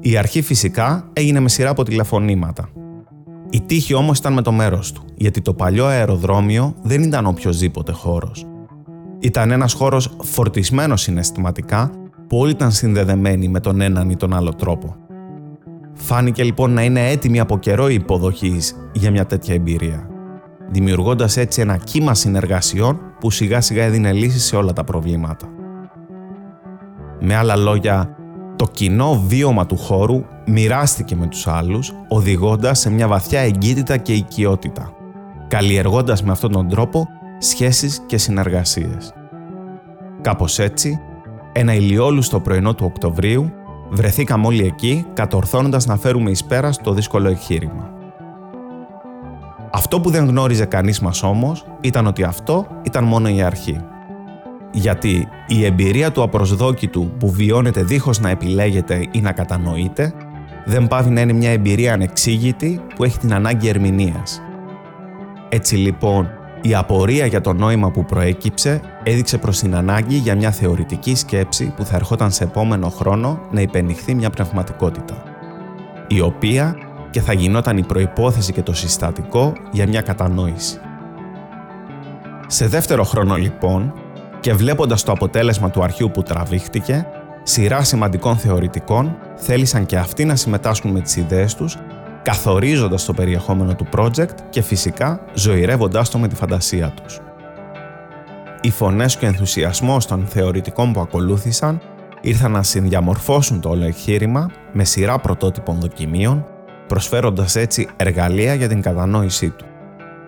Η 0.00 0.16
αρχή 0.16 0.42
φυσικά 0.42 1.10
έγινε 1.12 1.40
με 1.40 1.48
σειρά 1.48 1.70
από 1.70 1.82
τηλεφωνήματα. 1.82 2.68
Η 3.50 3.60
τύχη 3.60 3.94
όμως 3.94 4.18
ήταν 4.18 4.32
με 4.32 4.42
το 4.42 4.52
μέρος 4.52 4.92
του, 4.92 5.04
γιατί 5.14 5.40
το 5.40 5.54
παλιό 5.54 5.86
αεροδρόμιο 5.86 6.74
δεν 6.82 7.02
ήταν 7.02 7.26
οποιοδήποτε 7.26 7.92
χώρος. 7.92 8.46
Ήταν 9.18 9.50
ένας 9.50 9.72
χώρος 9.72 10.16
φορτισμένος 10.22 11.00
συναισθηματικά 11.00 11.90
που 12.28 12.38
όλοι 12.38 12.50
ήταν 12.50 12.72
συνδεδεμένοι 12.72 13.48
με 13.48 13.60
τον 13.60 13.80
έναν 13.80 14.10
ή 14.10 14.16
τον 14.16 14.34
άλλο 14.34 14.54
τρόπο. 14.54 14.96
Φάνηκε 15.94 16.42
λοιπόν 16.42 16.72
να 16.72 16.82
είναι 16.82 17.10
έτοιμη 17.10 17.40
από 17.40 17.58
καιρό 17.58 17.88
η 17.88 17.94
υποδοχής 17.94 18.76
για 18.92 19.10
μια 19.10 19.26
τέτοια 19.26 19.54
εμπειρία, 19.54 20.08
δημιουργώντας 20.70 21.36
έτσι 21.36 21.60
ένα 21.60 21.76
κύμα 21.76 22.14
συνεργασιών 22.14 22.98
που 23.20 23.30
σιγά 23.30 23.60
σιγά 23.60 23.84
έδινε 23.84 24.12
λύση 24.12 24.38
σε 24.38 24.56
όλα 24.56 24.72
τα 24.72 24.84
προβλήματα. 24.84 25.48
Με 27.20 27.34
άλλα 27.34 27.56
λόγια, 27.56 28.16
το 28.56 28.66
κοινό 28.72 29.22
βίωμα 29.26 29.66
του 29.66 29.76
χώρου 29.76 30.24
μοιράστηκε 30.46 31.16
με 31.16 31.26
τους 31.26 31.46
άλλους, 31.46 31.92
οδηγώντας 32.08 32.78
σε 32.78 32.90
μια 32.90 33.08
βαθιά 33.08 33.40
εγκύτητα 33.40 33.96
και 33.96 34.12
οικειότητα, 34.12 34.92
καλλιεργώντας 35.48 36.22
με 36.22 36.30
αυτόν 36.32 36.52
τον 36.52 36.68
τρόπο 36.68 37.08
σχέσεις 37.38 38.00
και 38.06 38.18
συνεργασίες. 38.18 39.12
Κάπως 40.20 40.58
έτσι, 40.58 41.00
ένα 41.52 41.74
ηλιόλουστο 41.74 42.40
πρωινό 42.40 42.74
του 42.74 42.84
Οκτωβρίου, 42.86 43.52
βρεθήκαμε 43.90 44.46
όλοι 44.46 44.66
εκεί, 44.66 45.06
κατορθώνοντας 45.12 45.86
να 45.86 45.96
φέρουμε 45.96 46.30
εις 46.30 46.44
πέρα 46.44 46.72
στο 46.72 46.92
δύσκολο 46.92 47.28
εγχείρημα. 47.28 47.90
Αυτό 49.72 50.00
που 50.00 50.10
δεν 50.10 50.26
γνώριζε 50.26 50.64
κανείς 50.64 51.00
μας 51.00 51.22
όμως, 51.22 51.64
ήταν 51.80 52.06
ότι 52.06 52.22
αυτό 52.22 52.66
ήταν 52.82 53.04
μόνο 53.04 53.28
η 53.28 53.42
αρχή 53.42 53.80
γιατί 54.74 55.28
η 55.46 55.64
εμπειρία 55.64 56.12
του 56.12 56.22
απροσδόκητου 56.22 57.10
που 57.18 57.30
βιώνεται 57.30 57.82
δίχως 57.82 58.20
να 58.20 58.28
επιλέγεται 58.30 59.08
ή 59.10 59.20
να 59.20 59.32
κατανοείται 59.32 60.12
δεν 60.64 60.86
πάβει 60.86 61.10
να 61.10 61.20
είναι 61.20 61.32
μια 61.32 61.50
εμπειρία 61.50 61.92
ανεξήγητη 61.92 62.80
που 62.94 63.04
έχει 63.04 63.18
την 63.18 63.34
ανάγκη 63.34 63.68
ερμηνείας. 63.68 64.42
Έτσι 65.48 65.76
λοιπόν, 65.76 66.28
η 66.62 66.74
απορία 66.74 67.26
για 67.26 67.40
το 67.40 67.52
νόημα 67.52 67.90
που 67.90 68.04
προέκυψε 68.04 68.80
έδειξε 69.02 69.38
προς 69.38 69.58
την 69.58 69.74
ανάγκη 69.74 70.16
για 70.16 70.34
μια 70.34 70.50
θεωρητική 70.50 71.14
σκέψη 71.14 71.72
που 71.76 71.84
θα 71.84 71.96
ερχόταν 71.96 72.30
σε 72.30 72.44
επόμενο 72.44 72.88
χρόνο 72.88 73.40
να 73.50 73.60
υπενηχθεί 73.60 74.14
μια 74.14 74.30
πνευματικότητα, 74.30 75.22
η 76.08 76.20
οποία 76.20 76.76
και 77.10 77.20
θα 77.20 77.32
γινόταν 77.32 77.76
η 77.76 77.82
προϋπόθεση 77.82 78.52
και 78.52 78.62
το 78.62 78.72
συστατικό 78.72 79.52
για 79.72 79.88
μια 79.88 80.00
κατανόηση. 80.00 80.78
Σε 82.46 82.66
δεύτερο 82.66 83.04
χρόνο 83.04 83.34
λοιπόν, 83.34 83.92
και 84.44 84.54
βλέποντας 84.54 85.02
το 85.02 85.12
αποτέλεσμα 85.12 85.70
του 85.70 85.82
αρχείου 85.82 86.10
που 86.10 86.22
τραβήχτηκε, 86.22 87.06
σειρά 87.42 87.82
σημαντικών 87.82 88.36
θεωρητικών 88.36 89.16
θέλησαν 89.36 89.86
και 89.86 89.96
αυτοί 89.96 90.24
να 90.24 90.36
συμμετάσχουν 90.36 90.90
με 90.90 91.00
τις 91.00 91.16
ιδέες 91.16 91.54
τους, 91.54 91.76
καθορίζοντας 92.22 93.04
το 93.04 93.12
περιεχόμενο 93.12 93.74
του 93.74 93.86
project 93.96 94.34
και 94.50 94.62
φυσικά 94.62 95.20
ζωηρεύοντάς 95.34 96.10
το 96.10 96.18
με 96.18 96.28
τη 96.28 96.34
φαντασία 96.34 96.94
τους. 97.02 97.20
Οι 98.60 98.70
φωνές 98.70 99.16
και 99.16 99.24
ο 99.24 99.28
ενθουσιασμός 99.28 100.06
των 100.06 100.26
θεωρητικών 100.26 100.92
που 100.92 101.00
ακολούθησαν 101.00 101.80
ήρθαν 102.20 102.50
να 102.50 102.62
συνδιαμορφώσουν 102.62 103.60
το 103.60 103.68
όλο 103.68 103.84
εγχείρημα 103.84 104.50
με 104.72 104.84
σειρά 104.84 105.18
πρωτότυπων 105.18 105.80
δοκιμίων, 105.80 106.46
προσφέροντας 106.86 107.56
έτσι 107.56 107.88
εργαλεία 107.96 108.54
για 108.54 108.68
την 108.68 108.80
κατανόησή 108.82 109.50
του, 109.50 109.64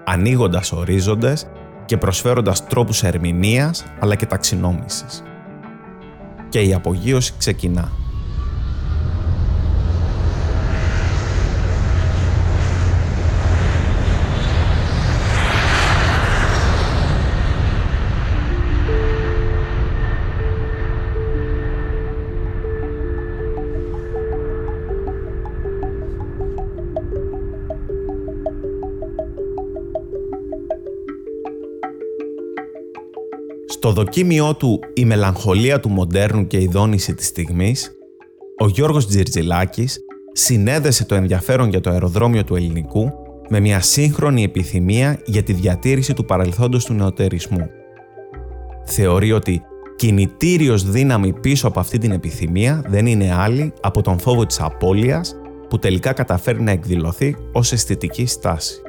ανοίγοντας 0.04 0.73
ορίζοντες 0.73 1.46
και 1.87 1.97
προσφέροντας 1.97 2.66
τρόπους 2.66 3.02
ερμηνείας 3.02 3.85
αλλά 4.00 4.14
και 4.14 4.26
ταξινόμησης. 4.26 5.23
Και 6.49 6.61
η 6.61 6.75
απογείωση 6.75 7.33
ξεκινά. 7.38 8.05
Στο 33.87 33.95
δοκίμιό 33.95 34.55
του 34.55 34.81
«Η 34.95 35.05
μελαγχολία 35.05 35.81
του 35.81 35.88
μοντέρνου 35.88 36.47
και 36.47 36.61
η 36.61 36.66
δόνηση 36.66 37.14
της 37.14 37.26
στιγμής», 37.26 37.93
ο 38.59 38.69
Γιώργος 38.69 39.07
Τζιρτζιλάκης 39.07 39.99
συνέδεσε 40.33 41.05
το 41.05 41.14
ενδιαφέρον 41.14 41.69
για 41.69 41.81
το 41.81 41.90
αεροδρόμιο 41.90 42.45
του 42.45 42.57
ελληνικού 42.57 43.11
με 43.49 43.61
μια 43.61 43.81
σύγχρονη 43.81 44.43
επιθυμία 44.43 45.21
για 45.25 45.43
τη 45.43 45.52
διατήρηση 45.52 46.14
του 46.14 46.25
παρελθόντος 46.25 46.85
του 46.85 46.93
νεοτερισμού. 46.93 47.71
Θεωρεί 48.85 49.33
ότι 49.33 49.62
κινητήριος 49.97 50.90
δύναμη 50.90 51.33
πίσω 51.33 51.69
από 51.69 51.81
αυτή 51.81 51.99
την 51.99 52.11
επιθυμία 52.11 52.85
δεν 52.88 53.07
είναι 53.07 53.35
άλλη 53.35 53.73
από 53.81 54.02
τον 54.02 54.19
φόβο 54.19 54.47
της 54.47 54.61
απώλειας 54.61 55.37
που 55.69 55.78
τελικά 55.78 56.12
καταφέρει 56.12 56.62
να 56.62 56.71
εκδηλωθεί 56.71 57.37
ως 57.52 57.73
αισθητική 57.73 58.26
στάση. 58.26 58.81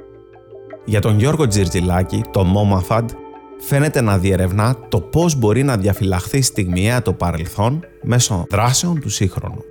Για 0.86 1.02
τον 1.02 1.18
Γιώργο 1.18 1.48
Τζιρτζιλάκη, 1.48 2.22
το 2.32 2.46
MoMAFAD 2.56 3.06
φαίνεται 3.60 4.02
να 4.02 4.18
διερευνά 4.18 4.76
το 4.90 5.02
πώς 5.02 5.36
μπορεί 5.36 5.64
να 5.64 5.78
διαφυλαχθεί 5.78 6.42
στιγμιαία 6.42 7.02
το 7.02 7.14
παρελθόν 7.14 7.86
μέσω 8.04 8.46
δράσεων 8.50 9.00
του 9.00 9.10
σύγχρονου. 9.10 9.64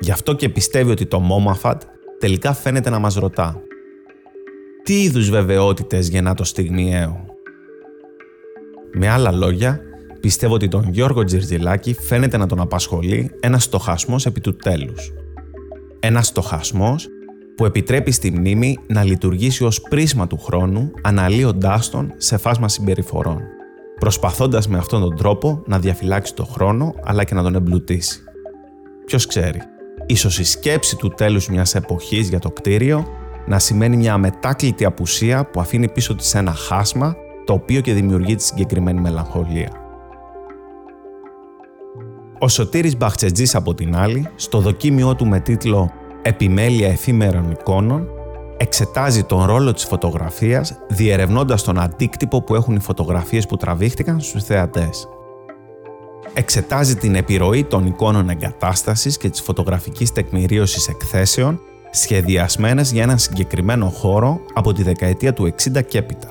Γι' 0.00 0.10
αυτό 0.10 0.32
και 0.32 0.48
πιστεύει 0.48 0.90
ότι 0.90 1.06
το 1.06 1.22
MoMAFAD 1.30 1.78
τελικά 2.18 2.52
φαίνεται 2.52 2.90
να 2.90 2.98
μας 2.98 3.14
ρωτά 3.14 3.62
τι 4.82 5.02
είδους 5.02 5.30
βεβαιότητες 5.30 6.08
γεννά 6.08 6.34
το 6.34 6.44
στιγμιαίο; 6.44 7.26
Με 8.92 9.08
άλλα 9.08 9.32
λόγια, 9.32 9.80
πιστεύω 10.20 10.54
ότι 10.54 10.68
τον 10.68 10.88
Γιώργο 10.90 11.24
Τζιρτζιλάκη 11.24 11.94
φαίνεται 11.94 12.36
να 12.36 12.46
τον 12.46 12.60
απασχολεί 12.60 13.30
ένας 13.40 13.64
στοχασμός 13.64 14.26
επί 14.26 14.40
του 14.40 14.56
τέλους. 14.56 15.12
Ένας 16.00 16.26
στοχασμός 16.26 17.08
που 17.60 17.66
επιτρέπει 17.66 18.10
στη 18.10 18.30
μνήμη 18.30 18.78
να 18.86 19.04
λειτουργήσει 19.04 19.64
ως 19.64 19.80
πρίσμα 19.80 20.26
του 20.26 20.38
χρόνου, 20.38 20.90
αναλύοντάς 21.02 21.90
τον 21.90 22.12
σε 22.16 22.36
φάσμα 22.36 22.68
συμπεριφορών, 22.68 23.40
προσπαθώντας 23.98 24.68
με 24.68 24.78
αυτόν 24.78 25.00
τον 25.00 25.16
τρόπο 25.16 25.62
να 25.66 25.78
διαφυλάξει 25.78 26.34
το 26.34 26.44
χρόνο 26.44 26.94
αλλά 27.04 27.24
και 27.24 27.34
να 27.34 27.42
τον 27.42 27.54
εμπλουτίσει. 27.54 28.22
Ποιος 29.06 29.26
ξέρει, 29.26 29.60
ίσως 30.06 30.38
η 30.38 30.44
σκέψη 30.44 30.96
του 30.96 31.08
τέλους 31.08 31.48
μιας 31.48 31.74
εποχής 31.74 32.28
για 32.28 32.38
το 32.38 32.50
κτίριο 32.50 33.06
να 33.46 33.58
σημαίνει 33.58 33.96
μια 33.96 34.12
αμετάκλητη 34.12 34.84
απουσία 34.84 35.50
που 35.50 35.60
αφήνει 35.60 35.88
πίσω 35.88 36.14
της 36.14 36.34
ένα 36.34 36.52
χάσμα 36.52 37.16
το 37.44 37.52
οποίο 37.52 37.80
και 37.80 37.92
δημιουργεί 37.92 38.34
τη 38.34 38.42
συγκεκριμένη 38.42 39.00
μελαγχολία. 39.00 39.70
Ο 42.38 42.48
Σωτήρης 42.48 42.96
Μπαχτσετζής 42.96 43.54
από 43.54 43.74
την 43.74 43.96
άλλη, 43.96 44.28
στο 44.34 44.58
δοκίμιό 44.60 45.14
του 45.14 45.26
με 45.26 45.40
τίτλο 45.40 45.90
«Επιμέλεια 46.22 46.88
εφήμερων 46.88 47.50
εικόνων», 47.50 48.08
εξετάζει 48.56 49.24
τον 49.24 49.44
ρόλο 49.44 49.72
της 49.72 49.84
φωτογραφίας 49.84 50.78
διερευνώντας 50.88 51.62
τον 51.62 51.78
αντίκτυπο 51.78 52.42
που 52.42 52.54
έχουν 52.54 52.74
οι 52.74 52.80
φωτογραφίες 52.80 53.46
που 53.46 53.56
τραβήχτηκαν 53.56 54.20
στους 54.20 54.44
θεατές. 54.44 55.08
Εξετάζει 56.34 56.96
την 56.96 57.14
επιρροή 57.14 57.64
των 57.64 57.86
εικόνων 57.86 58.30
εγκατάστασης 58.30 59.16
και 59.16 59.30
της 59.30 59.40
φωτογραφικής 59.40 60.12
τεκμηρίωσης 60.12 60.88
εκθέσεων 60.88 61.60
σχεδιασμένες 61.90 62.92
για 62.92 63.02
έναν 63.02 63.18
συγκεκριμένο 63.18 63.88
χώρο 63.88 64.40
από 64.54 64.72
τη 64.72 64.82
δεκαετία 64.82 65.32
του 65.32 65.44
60 65.44 65.84
και 65.88 65.98
έπειτα. 65.98 66.28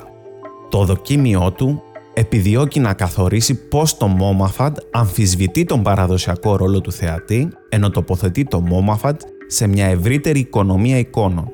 Το 0.68 0.84
δοκίμιό 0.84 1.52
του 1.52 1.82
επιδιώκει 2.14 2.80
να 2.80 2.92
καθορίσει 2.92 3.54
πώς 3.54 3.96
το 3.96 4.06
Μόμαφαντ 4.06 4.76
αμφισβητεί 4.90 5.64
τον 5.64 5.82
παραδοσιακό 5.82 6.56
ρόλο 6.56 6.80
του 6.80 6.92
θεατή 6.92 7.48
ενώ 7.68 7.90
τοποθετεί 7.90 8.44
το 8.44 8.60
Μόμαφαντ 8.60 9.20
σε 9.52 9.66
μια 9.66 9.86
ευρύτερη 9.86 10.38
οικονομία 10.38 10.98
εικόνων. 10.98 11.48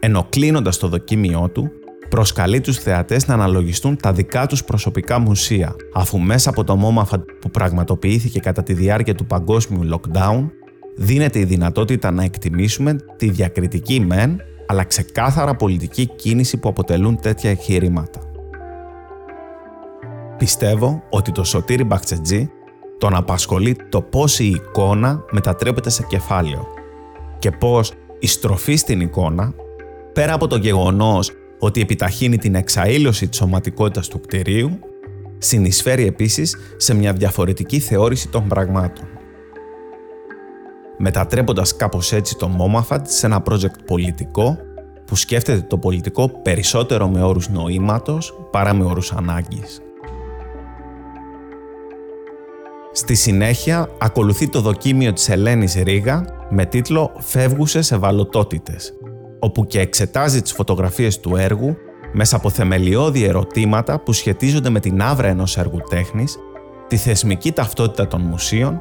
Ενώ 0.00 0.26
κλείνοντα 0.28 0.72
το 0.80 0.88
δοκίμιό 0.88 1.50
του, 1.52 1.70
προσκαλεί 2.08 2.60
τους 2.60 2.78
θεατές 2.78 3.26
να 3.26 3.34
αναλογιστούν 3.34 3.96
τα 3.96 4.12
δικά 4.12 4.46
τους 4.46 4.64
προσωπικά 4.64 5.18
μουσεία, 5.18 5.74
αφού 5.94 6.18
μέσα 6.18 6.50
από 6.50 6.64
το 6.64 6.76
Μόμαφαντ 6.76 7.22
που 7.40 7.50
πραγματοποιήθηκε 7.50 8.40
κατά 8.40 8.62
τη 8.62 8.72
διάρκεια 8.72 9.14
του 9.14 9.26
παγκόσμιου 9.26 9.88
lockdown, 9.92 10.48
δίνεται 10.96 11.38
η 11.38 11.44
δυνατότητα 11.44 12.10
να 12.10 12.24
εκτιμήσουμε 12.24 12.96
τη 13.16 13.30
διακριτική 13.30 14.00
μεν, 14.00 14.40
αλλά 14.66 14.84
ξεκάθαρα 14.84 15.56
πολιτική 15.56 16.06
κίνηση 16.06 16.56
που 16.56 16.68
αποτελούν 16.68 17.20
τέτοια 17.20 17.50
εγχειρήματα. 17.50 18.20
Πιστεύω 20.38 21.02
ότι 21.10 21.32
το 21.32 21.44
Σωτήρι 21.44 21.84
Μπαχτσετζή 21.84 22.50
τον 22.98 23.14
απασχολεί 23.14 23.76
το 23.88 24.02
πώς 24.02 24.38
η 24.38 24.46
εικόνα 24.46 25.24
μετατρέπεται 25.30 25.90
σε 25.90 26.02
κεφάλαιο 26.08 26.75
και 27.46 27.52
πώς 27.52 27.92
η 28.18 28.26
στροφή 28.26 28.76
στην 28.76 29.00
εικόνα, 29.00 29.54
πέρα 30.12 30.32
από 30.32 30.46
το 30.46 30.56
γεγονός 30.56 31.32
ότι 31.58 31.80
επιταχύνει 31.80 32.38
την 32.38 32.54
εξαήλωση 32.54 33.28
της 33.28 33.38
σωματικότητας 33.38 34.08
του 34.08 34.20
κτηρίου, 34.20 34.78
συνεισφέρει 35.38 36.06
επίσης 36.06 36.56
σε 36.76 36.94
μια 36.94 37.12
διαφορετική 37.12 37.78
θεώρηση 37.78 38.28
των 38.28 38.48
πραγμάτων. 38.48 39.04
Μετατρέποντας 40.98 41.76
κάπως 41.76 42.12
έτσι 42.12 42.36
το 42.36 42.48
Μόμαφαντ 42.48 43.06
σε 43.06 43.26
ένα 43.26 43.42
project 43.50 43.84
πολιτικό 43.86 44.56
που 45.04 45.16
σκέφτεται 45.16 45.60
το 45.60 45.78
πολιτικό 45.78 46.28
περισσότερο 46.28 47.08
με 47.08 47.22
όρους 47.22 47.48
νοήματος 47.48 48.48
παρά 48.50 48.74
με 48.74 48.84
όρους 48.84 49.12
ανάγκης. 49.12 49.85
Στη 52.96 53.14
συνέχεια 53.14 53.88
ακολουθεί 53.98 54.48
το 54.48 54.60
δοκίμιο 54.60 55.12
της 55.12 55.28
Ελένης 55.28 55.74
Ρίγα 55.74 56.24
με 56.50 56.64
τίτλο 56.66 57.12
«Φεύγουσες 57.18 57.92
ευαλωτότητες», 57.92 58.92
όπου 59.38 59.66
και 59.66 59.80
εξετάζει 59.80 60.42
τις 60.42 60.52
φωτογραφίες 60.52 61.20
του 61.20 61.36
έργου 61.36 61.76
μέσα 62.12 62.36
από 62.36 62.50
θεμελιώδη 62.50 63.24
ερωτήματα 63.24 64.00
που 64.00 64.12
σχετίζονται 64.12 64.70
με 64.70 64.80
την 64.80 65.02
άβρα 65.02 65.28
ενός 65.28 65.56
έργου 65.56 65.80
τέχνης, 65.88 66.38
τη 66.86 66.96
θεσμική 66.96 67.52
ταυτότητα 67.52 68.06
των 68.06 68.20
μουσείων, 68.20 68.78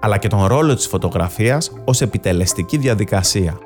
αλλά 0.00 0.18
και 0.18 0.28
τον 0.28 0.46
ρόλο 0.46 0.74
της 0.74 0.86
φωτογραφίας 0.86 1.72
ως 1.84 2.00
επιτελεστική 2.00 2.76
διαδικασία. 2.76 3.58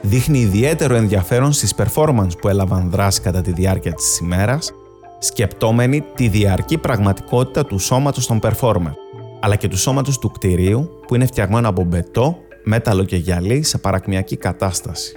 Δείχνει 0.00 0.38
ιδιαίτερο 0.38 0.94
ενδιαφέρον 0.94 1.52
στις 1.52 1.74
performance 1.76 2.38
που 2.40 2.48
έλαβαν 2.48 2.90
δράση 2.90 3.20
κατά 3.20 3.40
τη 3.40 3.52
διάρκεια 3.52 3.92
της 3.92 4.18
ημέρας 4.18 4.72
σκεπτόμενοι 5.18 6.04
τη 6.14 6.28
διαρκή 6.28 6.78
πραγματικότητα 6.78 7.64
του 7.64 7.78
σώματος 7.78 8.26
των 8.26 8.38
performer, 8.42 8.92
αλλά 9.40 9.56
και 9.56 9.68
του 9.68 9.78
σώματος 9.78 10.18
του 10.18 10.30
κτηρίου 10.30 10.90
που 11.06 11.14
είναι 11.14 11.26
φτιαγμένο 11.26 11.68
από 11.68 11.84
μπετό, 11.84 12.38
μέταλλο 12.64 13.04
και 13.04 13.16
γυαλί 13.16 13.62
σε 13.62 13.78
παρακμιακή 13.78 14.36
κατάσταση. 14.36 15.16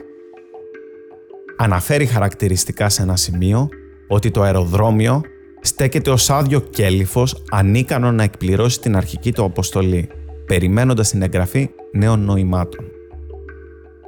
Αναφέρει 1.57 2.05
χαρακτηριστικά 2.05 2.89
σε 2.89 3.01
ένα 3.01 3.15
σημείο 3.15 3.69
ότι 4.07 4.31
το 4.31 4.41
αεροδρόμιο 4.41 5.21
στέκεται 5.61 6.09
ως 6.09 6.29
άδειο 6.29 6.59
κέλυφος 6.59 7.43
ανίκανο 7.49 8.11
να 8.11 8.23
εκπληρώσει 8.23 8.79
την 8.79 8.95
αρχική 8.95 9.31
του 9.31 9.43
αποστολή, 9.43 10.09
περιμένοντας 10.45 11.09
την 11.09 11.21
εγγραφή 11.21 11.69
νέων 11.91 12.19
νοημάτων. 12.19 12.85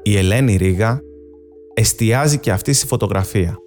Η 0.03 0.17
Ελένη 0.17 0.55
Ρίγα 0.55 1.01
εστιάζει 1.73 2.37
και 2.37 2.51
αυτή 2.51 2.73
στη 2.73 2.85
φωτογραφία, 2.85 3.57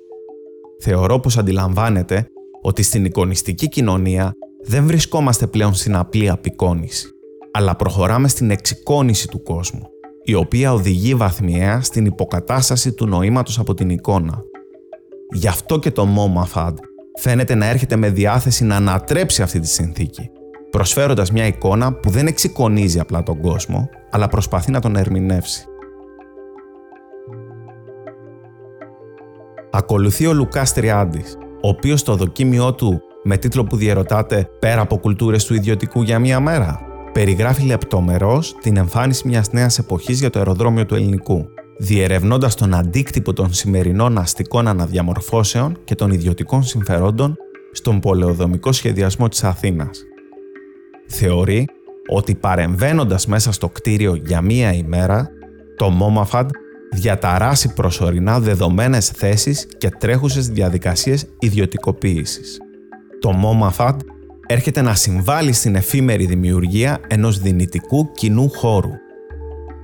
Θεωρώ 0.81 1.21
πως 1.21 1.39
αντιλαμβάνεται 1.39 2.29
ότι 2.63 2.83
στην 2.83 3.05
εικονιστική 3.05 3.69
κοινωνία 3.69 4.33
δεν 4.65 4.87
βρισκόμαστε 4.87 5.47
πλέον 5.47 5.75
στην 5.75 5.97
απλή 5.97 6.29
απεικόνηση, 6.29 7.09
αλλά 7.53 7.77
προχωράμε 7.77 8.29
στην 8.29 8.51
εξεικόνηση 8.51 9.29
του 9.29 9.43
κόσμου, 9.43 9.83
η 10.25 10.35
οποία 10.35 10.73
οδηγεί 10.73 11.15
βαθμιαία 11.15 11.81
στην 11.81 12.07
υποκατάσταση 12.07 12.93
του 12.93 13.07
νοήματος 13.07 13.59
από 13.59 13.75
την 13.75 13.91
εικόνα. 13.91 14.43
Γι' 15.31 15.49
αυτό 15.49 15.79
και 15.79 15.91
το 15.91 16.09
MoMA 16.17 16.73
φαίνεται 17.19 17.55
να 17.55 17.67
έρχεται 17.67 17.97
με 17.97 18.11
διάθεση 18.11 18.65
να 18.65 18.77
ανατρέψει 18.77 19.43
αυτή 19.43 19.61
τη 19.61 19.69
συνθήκη, 19.69 20.31
προσφέροντας 20.71 21.31
μια 21.31 21.47
εικόνα 21.47 21.93
που 21.93 22.11
δεν 22.11 22.27
εξεικονίζει 22.27 22.99
απλά 22.99 23.23
τον 23.23 23.41
κόσμο, 23.41 23.89
αλλά 24.11 24.29
προσπαθεί 24.29 24.71
να 24.71 24.81
τον 24.81 24.97
ερμηνεύσει. 24.97 25.67
Ακολουθεί 29.77 30.27
ο 30.27 30.33
Λουκάς 30.33 30.73
Τριάντης, 30.73 31.37
ο 31.63 31.69
οποίος 31.69 32.01
στο 32.01 32.17
δοκίμιό 32.17 32.75
του 32.75 33.01
με 33.25 33.37
τίτλο 33.37 33.65
που 33.65 33.77
διαρωτάται 33.77 34.49
«Πέρα 34.59 34.81
από 34.81 34.99
κουλτούρες 34.99 35.45
του 35.45 35.55
ιδιωτικού 35.55 36.03
για 36.03 36.19
μία 36.19 36.41
μέρα» 36.41 36.81
περιγράφει 37.13 37.63
λεπτομερώς 37.63 38.57
την 38.61 38.77
εμφάνιση 38.77 39.29
μιας 39.29 39.53
νέας 39.53 39.79
εποχής 39.79 40.21
για 40.21 40.31
το 40.31 40.39
αεροδρόμιο 40.39 40.87
του 40.87 40.95
ελληνικού, 40.95 41.49
διερευνώντας 41.79 42.55
τον 42.55 42.75
αντίκτυπο 42.75 43.33
των 43.33 43.53
σημερινών 43.53 44.19
αστικών 44.19 44.69
αναδιαμορφώσεων 44.69 45.79
και 45.85 45.95
των 45.95 46.11
ιδιωτικών 46.11 46.63
συμφερόντων 46.63 47.37
στον 47.73 48.01
πολεοδομικό 48.01 48.73
σχεδιασμό 48.73 49.29
της 49.29 49.45
Αθήνας. 49.45 50.03
Θεωρεί 51.09 51.65
ότι 52.09 52.35
παρεμβαίνοντας 52.35 53.27
μέσα 53.27 53.53
στο 53.53 53.69
κτίριο 53.69 54.15
για 54.15 54.41
μία 54.41 54.73
ημέρα, 54.73 55.29
το 55.77 55.91
Μόμαφαντ 55.91 56.51
διαταράσει 56.93 57.73
προσωρινά 57.73 58.41
δεδομένες 58.41 59.09
θέσεις 59.09 59.67
και 59.79 59.91
τρέχουσες 59.91 60.49
διαδικασίες 60.49 61.27
ιδιωτικοποίησης. 61.39 62.61
Το 63.21 63.35
MoMAFAD 63.43 63.97
έρχεται 64.47 64.83
να 64.83 64.95
συμβάλλει 64.95 65.53
στην 65.53 65.75
εφήμερη 65.75 66.27
δημιουργία 66.27 67.01
ενός 67.09 67.39
δυνητικού 67.39 68.13
κοινού 68.13 68.51
χώρου. 68.51 68.91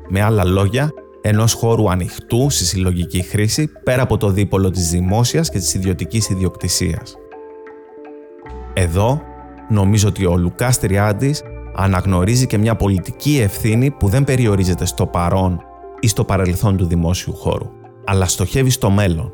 Με 0.08 0.22
άλλα 0.22 0.44
λόγια, 0.44 0.90
ενός 1.20 1.52
χώρου 1.52 1.90
ανοιχτού 1.90 2.50
στη 2.50 2.64
συλλογική 2.64 3.22
χρήση 3.22 3.70
πέρα 3.84 4.02
από 4.02 4.16
το 4.16 4.30
δίπολο 4.30 4.70
της 4.70 4.90
δημόσιας 4.90 5.50
και 5.50 5.58
της 5.58 5.74
ιδιωτικής 5.74 6.28
ιδιοκτησίας. 6.28 7.16
Εδώ, 8.74 9.22
νομίζω 9.68 10.08
ότι 10.08 10.26
ο 10.26 10.36
Λουκάς 10.36 10.78
Τριάντης 10.78 11.42
αναγνωρίζει 11.74 12.46
και 12.46 12.58
μια 12.58 12.76
πολιτική 12.76 13.40
ευθύνη 13.42 13.90
που 13.90 14.08
δεν 14.08 14.24
περιορίζεται 14.24 14.84
στο 14.84 15.06
παρόν 15.06 15.60
ή 16.02 16.08
στο 16.08 16.24
παρελθόν 16.24 16.76
του 16.76 16.84
δημόσιου 16.84 17.34
χώρου, 17.34 17.70
αλλά 18.04 18.26
στοχεύει 18.26 18.70
στο 18.70 18.90
μέλλον. 18.90 19.30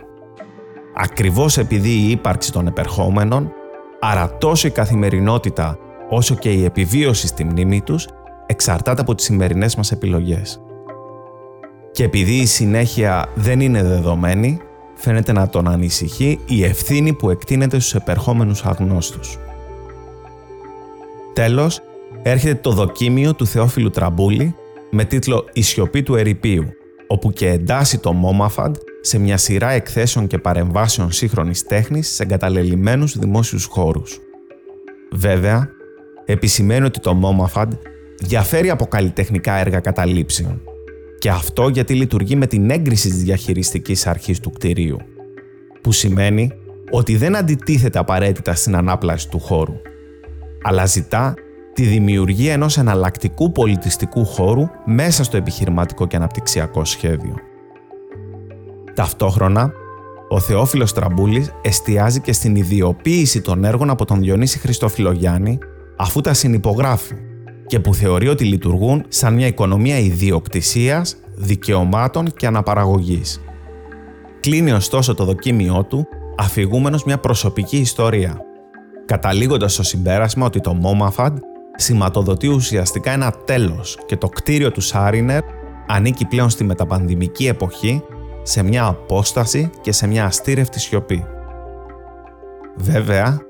Ακριβώς 0.96 1.58
επειδή 1.58 1.90
η 1.90 2.10
ύπαρξη 2.10 2.52
των 2.52 2.66
επερχόμενων, 2.66 3.52
άρα 4.00 4.36
τόσο 4.38 4.66
η 4.66 4.70
καθημερινότητα 4.70 5.78
όσο 6.08 6.34
και 6.34 6.52
η 6.52 6.64
επιβίωση 6.64 7.26
στη 7.26 7.44
μνήμη 7.44 7.80
τους, 7.80 8.08
εξαρτάται 8.46 9.00
από 9.00 9.14
τις 9.14 9.24
σημερινές 9.24 9.76
μας 9.76 9.92
επιλογές. 9.92 10.60
Και 11.92 12.04
επειδή 12.04 12.34
η 12.34 12.46
συνέχεια 12.46 13.28
δεν 13.34 13.60
είναι 13.60 13.82
δεδομένη, 13.82 14.60
φαίνεται 14.94 15.32
να 15.32 15.48
τον 15.48 15.68
ανησυχεί 15.68 16.40
η 16.46 16.64
ευθύνη 16.64 17.12
που 17.12 17.30
εκτείνεται 17.30 17.78
στους 17.78 17.94
επερχόμενους 17.94 18.64
αγνώστους. 18.64 19.38
Τέλος, 21.32 21.80
έρχεται 22.22 22.54
το 22.54 22.70
δοκίμιο 22.70 23.34
του 23.34 23.46
Θεόφιλου 23.46 23.90
Τραμπούλη 23.90 24.54
με 24.90 25.04
τίτλο 25.04 25.44
«Η 25.52 25.62
σιωπή 25.62 26.02
του 26.02 26.14
ερυπείου», 26.14 26.64
όπου 27.06 27.32
και 27.32 27.48
εντάσσει 27.48 27.98
το 27.98 28.12
Μόμαφαντ 28.12 28.76
σε 29.00 29.18
μια 29.18 29.36
σειρά 29.36 29.70
εκθέσεων 29.70 30.26
και 30.26 30.38
παρεμβάσεων 30.38 31.12
σύγχρονης 31.12 31.62
τέχνης 31.62 32.08
σε 32.08 32.22
εγκαταλελειμμένους 32.22 33.18
δημόσιους 33.18 33.64
χώρους. 33.64 34.20
Βέβαια, 35.12 35.68
επισημαίνει 36.24 36.86
ότι 36.86 37.00
το 37.00 37.14
Μόμαφαντ 37.14 37.72
διαφέρει 38.20 38.70
από 38.70 38.86
καλλιτεχνικά 38.86 39.54
έργα 39.54 39.80
καταλήψεων 39.80 40.60
και 41.18 41.30
αυτό 41.30 41.68
γιατί 41.68 41.94
λειτουργεί 41.94 42.36
με 42.36 42.46
την 42.46 42.70
έγκριση 42.70 43.08
της 43.08 43.22
διαχειριστικής 43.22 44.06
αρχής 44.06 44.40
του 44.40 44.50
κτηρίου, 44.50 44.96
που 45.80 45.92
σημαίνει 45.92 46.52
ότι 46.90 47.16
δεν 47.16 47.36
αντιτίθεται 47.36 47.98
απαραίτητα 47.98 48.54
στην 48.54 48.76
ανάπλαση 48.76 49.28
του 49.28 49.38
χώρου, 49.38 49.74
αλλά 50.62 50.86
ζητά 50.86 51.34
τη 51.78 51.84
δημιουργία 51.84 52.52
ενός 52.52 52.78
εναλλακτικού 52.78 53.52
πολιτιστικού 53.52 54.24
χώρου 54.24 54.68
μέσα 54.84 55.24
στο 55.24 55.36
επιχειρηματικό 55.36 56.06
και 56.06 56.16
αναπτυξιακό 56.16 56.84
σχέδιο. 56.84 57.34
Ταυτόχρονα, 58.94 59.72
ο 60.28 60.40
Θεόφιλος 60.40 60.92
Τραμπούλης 60.92 61.52
εστιάζει 61.62 62.20
και 62.20 62.32
στην 62.32 62.56
ιδιοποίηση 62.56 63.40
των 63.40 63.64
έργων 63.64 63.90
από 63.90 64.04
τον 64.04 64.20
Διονύση 64.20 64.58
Χριστοφιλογιάννη 64.58 65.58
αφού 65.96 66.20
τα 66.20 66.34
συνυπογράφει, 66.34 67.14
και 67.66 67.80
που 67.80 67.94
θεωρεί 67.94 68.28
ότι 68.28 68.44
λειτουργούν 68.44 69.04
σαν 69.08 69.34
μια 69.34 69.46
οικονομία 69.46 69.98
ιδιοκτησίας, 69.98 71.16
δικαιωμάτων 71.34 72.32
και 72.36 72.46
αναπαραγωγής. 72.46 73.40
Κλείνει 74.40 74.72
ωστόσο 74.72 75.14
το 75.14 75.24
δοκίμιό 75.24 75.84
του 75.88 76.06
αφηγούμενος 76.38 77.04
μια 77.04 77.18
προσωπική 77.18 77.76
ιστορία, 77.76 78.40
καταλήγοντας 79.06 79.72
στο 79.72 79.82
συμπέρασμα 79.82 80.46
ότι 80.46 80.60
το 80.60 80.76
Momafad 80.82 81.32
σηματοδοτεί 81.80 82.48
ουσιαστικά 82.48 83.10
ένα 83.10 83.30
τέλος 83.44 83.98
και 84.06 84.16
το 84.16 84.28
κτίριο 84.28 84.72
του 84.72 84.80
Σάρινερ 84.80 85.42
ανήκει 85.86 86.24
πλέον 86.24 86.50
στη 86.50 86.64
μεταπανδημική 86.64 87.46
εποχή 87.46 88.02
σε 88.42 88.62
μια 88.62 88.86
απόσταση 88.86 89.70
και 89.80 89.92
σε 89.92 90.06
μια 90.06 90.24
αστήρευτη 90.24 90.80
σιωπή. 90.80 91.24
Βέβαια, 92.76 93.40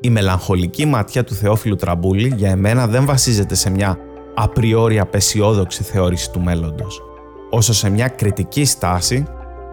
η 0.00 0.10
μελαγχολική 0.10 0.86
ματιά 0.86 1.24
του 1.24 1.34
Θεόφιλου 1.34 1.76
Τραμπούλη 1.76 2.32
για 2.36 2.50
εμένα 2.50 2.86
δεν 2.86 3.06
βασίζεται 3.06 3.54
σε 3.54 3.70
μια 3.70 3.98
απριόρι 4.34 4.98
απεσιόδοξη 4.98 5.82
θεώρηση 5.82 6.30
του 6.30 6.40
μέλλοντος, 6.40 7.02
όσο 7.50 7.72
σε 7.72 7.90
μια 7.90 8.08
κριτική 8.08 8.64
στάση 8.64 9.26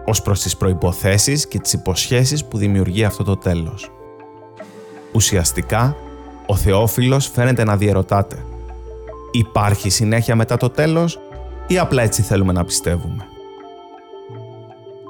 ως 0.06 0.22
προς 0.22 0.42
τις 0.42 0.56
προϋποθέσεις 0.56 1.48
και 1.48 1.58
τις 1.58 1.72
υποσχέσεις 1.72 2.44
που 2.44 2.58
δημιουργεί 2.58 3.04
αυτό 3.04 3.24
το 3.24 3.36
τέλος. 3.36 3.90
Ουσιαστικά, 5.12 5.96
ο 6.48 6.56
Θεόφιλος 6.56 7.30
φαίνεται 7.34 7.64
να 7.64 7.76
διερωτάται 7.76 8.44
«Υπάρχει 9.32 9.90
συνέχεια 9.90 10.36
μετά 10.36 10.56
το 10.56 10.70
τέλος 10.70 11.18
ή 11.66 11.78
απλά 11.78 12.02
έτσι 12.02 12.22
θέλουμε 12.22 12.52
να 12.52 12.64
πιστεύουμε» 12.64 13.26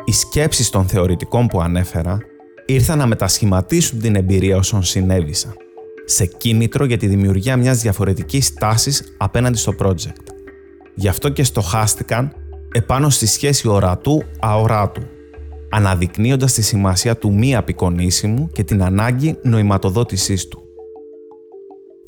οι 0.08 0.12
σκέψεις 0.12 0.70
των 0.70 0.86
θεωρητικών 0.86 1.46
που 1.46 1.60
ανέφερα 1.60 2.18
ήρθαν 2.66 2.98
να 2.98 3.06
μετασχηματίσουν 3.06 4.00
την 4.00 4.14
εμπειρία 4.14 4.56
όσων 4.56 4.82
συνέβησαν, 4.82 5.54
σε 6.04 6.26
κίνητρο 6.26 6.84
για 6.84 6.96
τη 6.96 7.06
δημιουργία 7.06 7.56
μιας 7.56 7.80
διαφορετικής 7.80 8.54
τάσης 8.54 9.14
απέναντι 9.16 9.58
στο 9.58 9.74
project. 9.78 10.32
Γι' 10.94 11.08
αυτό 11.08 11.28
και 11.28 11.44
στοχάστηκαν 11.44 12.32
επάνω 12.72 13.10
στη 13.10 13.26
σχέση 13.26 13.68
ορατού-αοράτου, 13.68 15.02
αναδεικνύοντας 15.70 16.52
τη 16.52 16.62
σημασία 16.62 17.16
του 17.16 17.34
μη 17.34 17.56
απεικονίσιμου 17.56 18.50
και 18.52 18.64
την 18.64 18.82
ανάγκη 18.82 19.38
νοηματοδότησής 19.42 20.48
του. 20.48 20.67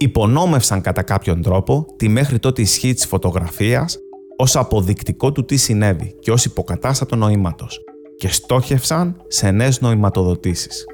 Υπονόμευσαν 0.02 0.80
κατά 0.80 1.02
κάποιον 1.02 1.42
τρόπο 1.42 1.86
τη 1.96 2.08
μέχρι 2.08 2.38
τότε 2.38 2.62
ισχύ 2.62 2.94
της 2.94 3.06
φωτογραφίας 3.06 3.98
ως 4.36 4.56
αποδεικτικό 4.56 5.32
του 5.32 5.44
τι 5.44 5.56
συνέβη 5.56 6.14
και 6.20 6.30
ως 6.30 6.44
υποκατάστατο 6.44 7.16
νοήματος, 7.16 7.80
και 8.16 8.28
στόχευσαν 8.28 9.16
σε 9.26 9.50
νέες 9.50 9.80
νοηματοδοτήσεις. 9.80 10.84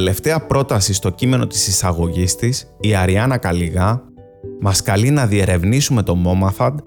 Τελευταία 0.00 0.40
πρόταση 0.46 0.92
στο 0.92 1.10
κείμενο 1.10 1.46
της 1.46 1.66
εισαγωγής 1.68 2.34
της, 2.34 2.74
η 2.80 2.94
Αριάννα 2.94 3.38
Καλιγά 3.38 4.02
μας 4.60 4.82
καλεί 4.82 5.10
να 5.10 5.26
διερευνήσουμε 5.26 6.02
το 6.02 6.14
Μόμαφαντ 6.14 6.78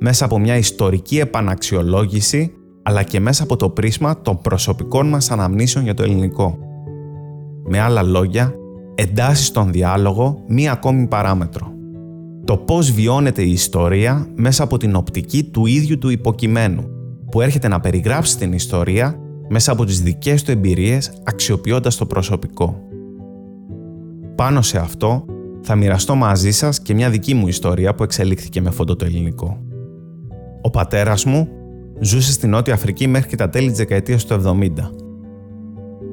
μέσα 0.00 0.24
από 0.24 0.38
μια 0.38 0.56
ιστορική 0.56 1.18
επαναξιολόγηση 1.18 2.52
αλλά 2.82 3.02
και 3.02 3.20
μέσα 3.20 3.42
από 3.42 3.56
το 3.56 3.68
πρίσμα 3.68 4.20
των 4.20 4.40
προσωπικών 4.40 5.08
μας 5.08 5.30
αναμνήσεων 5.30 5.84
για 5.84 5.94
το 5.94 6.02
ελληνικό. 6.02 6.58
Με 7.68 7.80
άλλα 7.80 8.02
λόγια, 8.02 8.54
εντάσσει 8.94 9.44
στον 9.44 9.72
διάλογο 9.72 10.44
μία 10.48 10.72
ακόμη 10.72 11.06
παράμετρο. 11.06 11.72
Το 12.44 12.56
πώς 12.56 12.90
βιώνεται 12.90 13.42
η 13.42 13.50
ιστορία 13.50 14.26
μέσα 14.34 14.62
από 14.62 14.76
την 14.76 14.96
οπτική 14.96 15.44
του 15.44 15.66
ίδιου 15.66 15.98
του 15.98 16.08
υποκειμένου, 16.08 16.84
που 17.30 17.40
έρχεται 17.40 17.68
να 17.68 17.80
περιγράψει 17.80 18.38
την 18.38 18.52
ιστορία 18.52 19.16
μέσα 19.48 19.72
από 19.72 19.84
τις 19.84 20.02
δικές 20.02 20.42
του 20.42 20.50
εμπειρίες 20.50 21.12
αξιοποιώντας 21.24 21.96
το 21.96 22.06
προσωπικό. 22.06 22.82
Πάνω 24.34 24.62
σε 24.62 24.78
αυτό 24.78 25.24
θα 25.62 25.74
μοιραστώ 25.74 26.14
μαζί 26.14 26.50
σας 26.50 26.80
και 26.80 26.94
μια 26.94 27.10
δική 27.10 27.34
μου 27.34 27.48
ιστορία 27.48 27.94
που 27.94 28.02
εξελίχθηκε 28.02 28.60
με 28.60 28.70
φόντο 28.70 28.96
το 28.96 29.04
ελληνικό. 29.04 29.62
Ο 30.62 30.70
πατέρας 30.70 31.24
μου 31.24 31.48
ζούσε 32.00 32.32
στην 32.32 32.50
Νότια 32.50 32.74
Αφρική 32.74 33.06
μέχρι 33.06 33.28
και 33.28 33.36
τα 33.36 33.48
τέλη 33.48 33.68
της 33.68 33.76
δεκαετίας 33.76 34.24
του 34.24 34.34
70. 34.34 34.90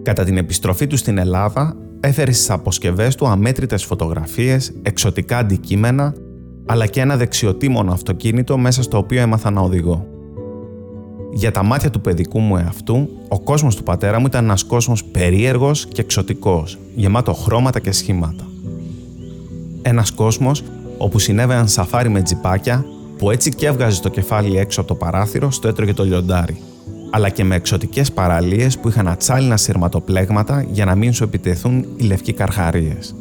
Κατά 0.02 0.24
την 0.24 0.38
επιστροφή 0.38 0.88
του 0.88 0.98
στην 0.98 1.18
Ελλάδα, 1.18 1.76
έφερε 2.00 2.32
στις 2.32 2.50
αποσκευές 2.50 3.16
του 3.16 3.28
αμέτρητες 3.28 3.84
φωτογραφίες, 3.84 4.74
εξωτικά 4.82 5.38
αντικείμενα, 5.38 6.16
αλλά 6.66 6.86
και 6.86 7.02
ένα 7.02 7.18
δεξιοτήμονο 7.18 7.92
αυτοκίνητο 7.92 8.58
μέσα 8.58 8.84
στο 8.84 8.98
οποίο 8.98 9.22
έμαθα 9.22 9.52
να 9.52 9.62
οδηγώ. 9.62 10.08
Για 11.34 11.52
τα 11.52 11.64
μάτια 11.64 11.90
του 11.90 12.02
παιδικού 12.02 12.40
μου 12.40 12.58
εαυτού, 12.58 13.10
ο 13.28 13.40
κόσμος 13.40 13.76
του 13.76 13.84
πατέρα 13.84 14.20
μου 14.20 14.26
ήταν 14.26 14.44
ένας 14.44 14.64
κόσμος 14.64 15.04
περίεργος 15.04 15.86
και 15.86 16.02
εξωτικός, 16.02 16.78
γεμάτο 16.96 17.34
χρώματα 17.34 17.80
και 17.80 17.92
σχήματα. 17.92 18.48
Ένας 19.82 20.12
κόσμος 20.12 20.64
όπου 20.98 21.20
συνέβαιναν 21.20 21.68
σαφάρι 21.68 22.10
με 22.10 22.22
τζιπάκια, 22.22 22.86
που 23.18 23.32
έτσι 23.32 23.56
και 23.56 23.66
έβγαζε 23.66 24.02
το 24.02 24.10
κεφάλι 24.10 24.58
έξω 24.58 24.80
από 24.80 24.90
το 24.90 24.96
παράθυρο 24.96 25.52
στο 25.52 25.68
έτρωγε 25.68 25.94
το 25.94 26.04
λιοντάρι, 26.04 26.58
αλλά 27.12 27.30
και 27.30 27.44
με 27.44 27.56
εξωτικές 27.56 28.12
παραλίες 28.12 28.78
που 28.78 28.88
είχαν 28.88 29.08
ατσάλινα 29.08 29.58
σειρματοπλέγματα 29.58 30.66
για 30.72 30.86
να 30.86 30.96
μην 30.96 31.14
σου 31.14 31.24
επιτεθούν 31.24 31.86
οι 31.96 32.04
λευκοί 32.04 32.34
καρχαρίες. 32.34 33.16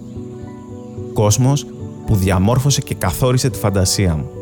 Κόσμος 1.12 1.66
που 2.07 2.14
διαμόρφωσε 2.16 2.81
και 2.81 2.94
καθόρισε 2.94 3.51
τη 3.51 3.59
φαντασία 3.59 4.14
μου. 4.14 4.38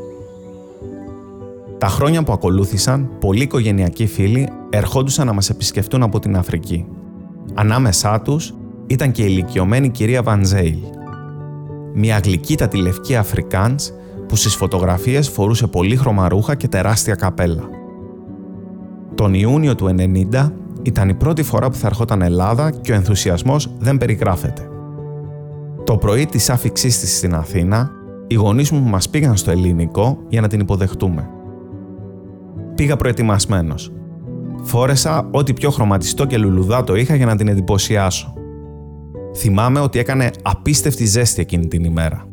Τα 1.78 1.88
χρόνια 1.88 2.22
που 2.22 2.32
ακολούθησαν, 2.32 3.08
πολλοί 3.20 3.42
οικογενειακοί 3.42 4.06
φίλοι 4.06 4.48
ερχόντουσαν 4.70 5.26
να 5.26 5.32
μας 5.32 5.50
επισκεφτούν 5.50 6.02
από 6.02 6.18
την 6.18 6.36
Αφρική. 6.36 6.86
Ανάμεσά 7.54 8.20
τους 8.20 8.54
ήταν 8.86 9.12
και 9.12 9.22
η 9.22 9.26
ηλικιωμένη 9.28 9.88
κυρία 9.88 10.22
Βανζέιλ. 10.22 10.78
Μια 11.94 12.20
γλυκύτατη 12.24 12.76
λευκή 12.76 13.16
Αφρικάνς 13.16 13.90
που 14.28 14.36
στις 14.36 14.54
φωτογραφίες 14.54 15.28
φορούσε 15.28 15.66
πολύχρωμα 15.66 16.28
ρούχα 16.28 16.54
και 16.54 16.68
τεράστια 16.68 17.14
καπέλα. 17.14 17.62
Τον 19.14 19.34
Ιούνιο 19.34 19.74
του 19.74 19.94
90 20.32 20.52
ήταν 20.82 21.08
η 21.08 21.14
πρώτη 21.14 21.42
φορά 21.42 21.70
που 21.70 21.76
θα 21.76 21.86
ερχόταν 21.86 22.22
Ελλάδα 22.22 22.70
και 22.70 22.92
ο 22.92 22.94
ενθουσιασμός 22.94 23.74
δεν 23.78 23.98
περιγράφεται. 23.98 24.68
Το 25.84 25.96
πρωί 25.96 26.26
της 26.26 26.50
άφηξής 26.50 27.00
της 27.00 27.16
στην 27.16 27.34
Αθήνα, 27.34 27.90
οι 28.26 28.34
γονείς 28.34 28.70
μου 28.70 28.80
μας 28.80 29.08
πήγαν 29.08 29.36
στο 29.36 29.50
ελληνικό 29.50 30.18
για 30.28 30.40
να 30.40 30.48
την 30.48 30.60
υποδεχτούμε. 30.60 31.30
Πήγα 32.76 32.96
προετοιμασμένος. 32.96 33.92
Φόρεσα 34.62 35.28
ό,τι 35.30 35.52
πιο 35.52 35.70
χρωματιστό 35.70 36.26
και 36.26 36.38
λουλουδάτο 36.38 36.94
είχα 36.94 37.14
για 37.14 37.26
να 37.26 37.36
την 37.36 37.48
εντυπωσιάσω. 37.48 38.32
Θυμάμαι 39.36 39.80
ότι 39.80 39.98
έκανε 39.98 40.30
απίστευτη 40.42 41.04
ζέστη 41.04 41.40
εκείνη 41.40 41.66
την 41.66 41.84
ημέρα. 41.84 42.26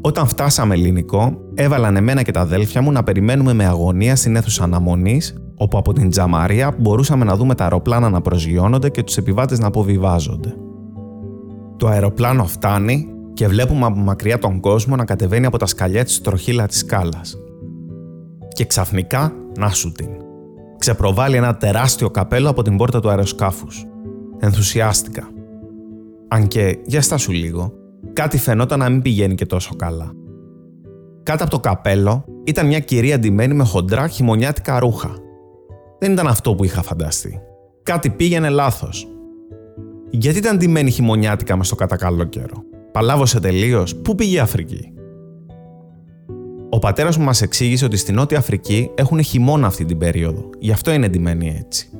Όταν 0.00 0.26
φτάσαμε 0.26 0.74
ελληνικό, 0.74 1.38
έβαλαν 1.54 1.96
εμένα 1.96 2.22
και 2.22 2.30
τα 2.30 2.40
αδέλφια 2.40 2.82
μου 2.82 2.92
να 2.92 3.02
περιμένουμε 3.02 3.52
με 3.52 3.66
αγωνία 3.66 4.16
στην 4.16 4.36
αίθουσα 4.36 4.64
αναμονής, 4.64 5.34
όπου 5.56 5.78
από 5.78 5.92
την 5.92 6.10
τζαμαρία 6.10 6.74
μπορούσαμε 6.78 7.24
να 7.24 7.36
δούμε 7.36 7.54
τα 7.54 7.62
αεροπλάνα 7.62 8.10
να 8.10 8.20
προσγειώνονται 8.20 8.88
και 8.88 9.02
τους 9.02 9.16
επιβάτες 9.16 9.58
να 9.58 9.66
αποβιβάζονται. 9.66 10.54
Το 11.76 11.86
αεροπλάνο 11.86 12.44
φτάνει 12.44 13.08
και 13.34 13.48
βλέπουμε 13.48 13.86
από 13.86 13.98
μακριά 13.98 14.38
τον 14.38 14.60
κόσμο 14.60 14.96
να 14.96 15.04
κατεβαίνει 15.04 15.46
από 15.46 15.58
τα 15.58 15.66
σκαλιά 15.66 16.04
της 16.04 16.20
τροχύλα 16.20 16.66
της 16.66 16.78
σκάλας. 16.78 17.36
Και 18.56 18.64
ξαφνικά, 18.64 19.32
να 19.58 19.70
σου 19.70 19.92
την. 19.92 20.08
Ξεπροβάλλει 20.78 21.36
ένα 21.36 21.56
τεράστιο 21.56 22.10
καπέλο 22.10 22.48
από 22.48 22.62
την 22.62 22.76
πόρτα 22.76 23.00
του 23.00 23.08
αεροσκάφους. 23.08 23.84
Ενθουσιάστηκα. 24.38 25.28
Αν 26.28 26.48
και, 26.48 26.78
για 26.84 27.02
στάσου 27.02 27.32
λίγο, 27.32 27.72
κάτι 28.12 28.38
φαινόταν 28.38 28.78
να 28.78 28.88
μην 28.88 29.02
πηγαίνει 29.02 29.34
και 29.34 29.46
τόσο 29.46 29.76
καλά. 29.76 30.12
Κάτω 31.22 31.42
από 31.42 31.52
το 31.52 31.60
καπέλο 31.60 32.24
ήταν 32.44 32.66
μια 32.66 32.78
κυρία 32.78 33.18
ντυμένη 33.18 33.54
με 33.54 33.64
χοντρά 33.64 34.08
χειμωνιάτικα 34.08 34.78
ρούχα. 34.78 35.10
Δεν 35.98 36.12
ήταν 36.12 36.26
αυτό 36.26 36.54
που 36.54 36.64
είχα 36.64 36.82
φανταστεί. 36.82 37.40
Κάτι 37.82 38.10
πήγαινε 38.10 38.48
λάθος. 38.48 39.08
Γιατί 40.10 40.38
ήταν 40.38 40.56
ντυμένη 40.56 40.90
χειμωνιάτικα 40.90 41.56
μες 41.56 41.66
στο 41.66 41.74
κατακαλό 41.74 42.24
καιρό; 42.24 42.62
Παλάβωσε 42.92 43.40
τελείως; 43.40 43.96
Πού 43.96 44.14
πήγε 44.14 44.36
η 44.36 44.38
Αφρική; 44.38 44.92
Ο 46.70 46.78
πατέρας 46.78 47.16
μου 47.16 47.24
μας 47.24 47.42
εξήγησε 47.42 47.84
ότι 47.84 47.96
στη 47.96 48.12
Νότια 48.12 48.38
Αφρική 48.38 48.90
έχουν 48.94 49.22
χειμώνα 49.22 49.66
αυτή 49.66 49.84
την 49.84 49.98
περίοδο. 49.98 50.50
Γι' 50.58 50.72
αυτό 50.72 50.92
είναι 50.92 51.08
ντυμένη 51.08 51.56
έτσι. 51.64 51.90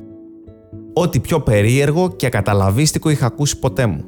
Ό,τι 0.93 1.19
πιο 1.19 1.39
περίεργο 1.39 2.15
και 2.15 2.25
ακαταλαβίστικο 2.25 3.09
είχα 3.09 3.25
ακούσει 3.25 3.59
ποτέ 3.59 3.85
μου 3.85 4.05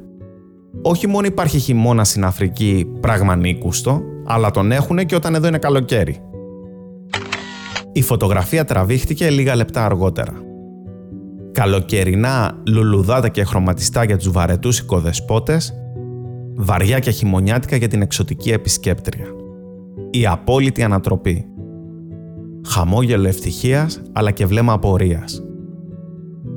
όχι 0.82 1.06
μόνο 1.06 1.26
υπάρχει 1.26 1.58
χειμώνα 1.58 2.04
στην 2.04 2.24
Αφρική 2.24 2.86
πράγμα 3.00 3.36
νίκουστο, 3.36 4.02
αλλά 4.24 4.50
τον 4.50 4.72
έχουν 4.72 5.06
και 5.06 5.14
όταν 5.14 5.34
εδώ 5.34 5.48
είναι 5.48 5.58
καλοκαίρι. 5.58 6.16
Η 7.92 8.02
φωτογραφία 8.02 8.64
τραβήχτηκε 8.64 9.30
λίγα 9.30 9.54
λεπτά 9.54 9.84
αργότερα. 9.84 10.32
Καλοκαιρινά 11.52 12.62
λουλουδάτα 12.66 13.28
και 13.28 13.44
χρωματιστά 13.44 14.04
για 14.04 14.16
τους 14.16 14.30
βαρετούς 14.30 14.78
οικοδεσπότες, 14.78 15.74
βαριά 16.54 16.98
και 16.98 17.10
χειμωνιάτικα 17.10 17.76
για 17.76 17.88
την 17.88 18.02
εξωτική 18.02 18.50
επισκέπτρια. 18.50 19.26
Η 20.10 20.26
απόλυτη 20.26 20.82
ανατροπή. 20.82 21.44
Χαμόγελο 22.66 23.28
ευτυχίας 23.28 24.02
αλλά 24.12 24.30
και 24.30 24.46
βλέμμα 24.46 24.72
απορίας. 24.72 25.42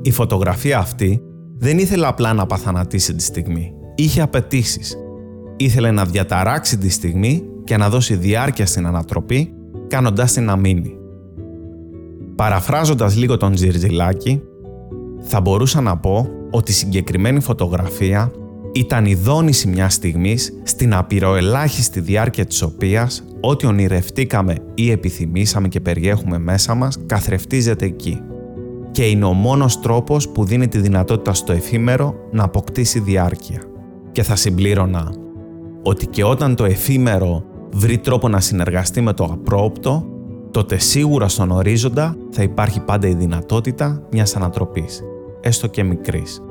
Η 0.02 0.10
φωτογραφία 0.10 0.78
αυτή 0.78 1.22
δεν 1.56 1.78
ήθελε 1.78 2.06
απλά 2.06 2.32
να 2.32 2.46
παθανατήσει 2.46 3.14
τη 3.14 3.22
στιγμή. 3.22 3.72
Είχε 3.94 4.20
απαιτήσεις. 4.20 4.96
Ήθελε 5.56 5.90
να 5.90 6.04
διαταράξει 6.04 6.78
τη 6.78 6.88
στιγμή 6.88 7.42
και 7.64 7.76
να 7.76 7.88
δώσει 7.88 8.14
διάρκεια 8.16 8.66
στην 8.66 8.86
ανατροπή, 8.86 9.54
κάνοντάς 9.86 10.32
την 10.32 10.44
να 10.44 10.56
μείνει. 10.56 10.96
Παραφράζοντας 12.36 13.16
λίγο 13.16 13.36
τον 13.36 13.52
Τζιρτζιλάκη, 13.52 14.42
θα 15.20 15.40
μπορούσα 15.40 15.80
να 15.80 15.96
πω 15.96 16.28
ότι 16.50 16.70
η 16.70 16.74
συγκεκριμένη 16.74 17.40
φωτογραφία 17.40 18.32
ήταν 18.74 19.06
η 19.06 19.14
δόνηση 19.14 19.68
μιας 19.68 19.94
στιγμής 19.94 20.60
στην 20.62 20.94
απειροελάχιστη 20.94 22.00
διάρκεια 22.00 22.44
της 22.44 22.62
οποίας 22.62 23.24
ό,τι 23.40 23.66
ονειρευτήκαμε 23.66 24.56
ή 24.74 24.90
επιθυμήσαμε 24.90 25.68
και 25.68 25.80
περιέχουμε 25.80 26.38
μέσα 26.38 26.74
μας 26.74 26.98
καθρεφτίζεται 27.06 27.84
εκεί. 27.84 28.20
Και 28.90 29.04
είναι 29.04 29.24
ο 29.24 29.32
μόνος 29.32 29.80
τρόπος 29.80 30.28
που 30.28 30.44
δίνει 30.44 30.68
τη 30.68 30.78
δυνατότητα 30.78 31.34
στο 31.34 31.52
εφήμερο 31.52 32.14
να 32.32 32.44
αποκτήσει 32.44 32.98
διάρκεια. 32.98 33.62
Και 34.12 34.22
θα 34.22 34.36
συμπλήρωνα 34.36 35.12
ότι 35.82 36.06
και 36.06 36.24
όταν 36.24 36.54
το 36.54 36.64
εφήμερο 36.64 37.44
βρει 37.72 37.98
τρόπο 37.98 38.28
να 38.28 38.40
συνεργαστεί 38.40 39.00
με 39.00 39.12
το 39.12 39.24
απρόοπτο, 39.24 40.04
τότε 40.50 40.78
σίγουρα 40.78 41.28
στον 41.28 41.50
ορίζοντα 41.50 42.16
θα 42.30 42.42
υπάρχει 42.42 42.80
πάντα 42.80 43.08
η 43.08 43.14
δυνατότητα 43.14 44.02
μιας 44.12 44.36
ανατροπής, 44.36 45.02
έστω 45.40 45.66
και 45.66 45.82
μικρής. 45.82 46.42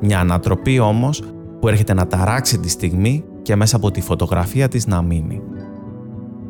Μια 0.00 0.20
ανατροπή 0.20 0.78
όμως 0.78 1.22
που 1.60 1.68
έρχεται 1.68 1.94
να 1.94 2.06
ταράξει 2.06 2.58
τη 2.58 2.68
στιγμή 2.68 3.24
και 3.42 3.56
μέσα 3.56 3.76
από 3.76 3.90
τη 3.90 4.00
φωτογραφία 4.00 4.68
της 4.68 4.86
να 4.86 5.02
μείνει. 5.02 5.40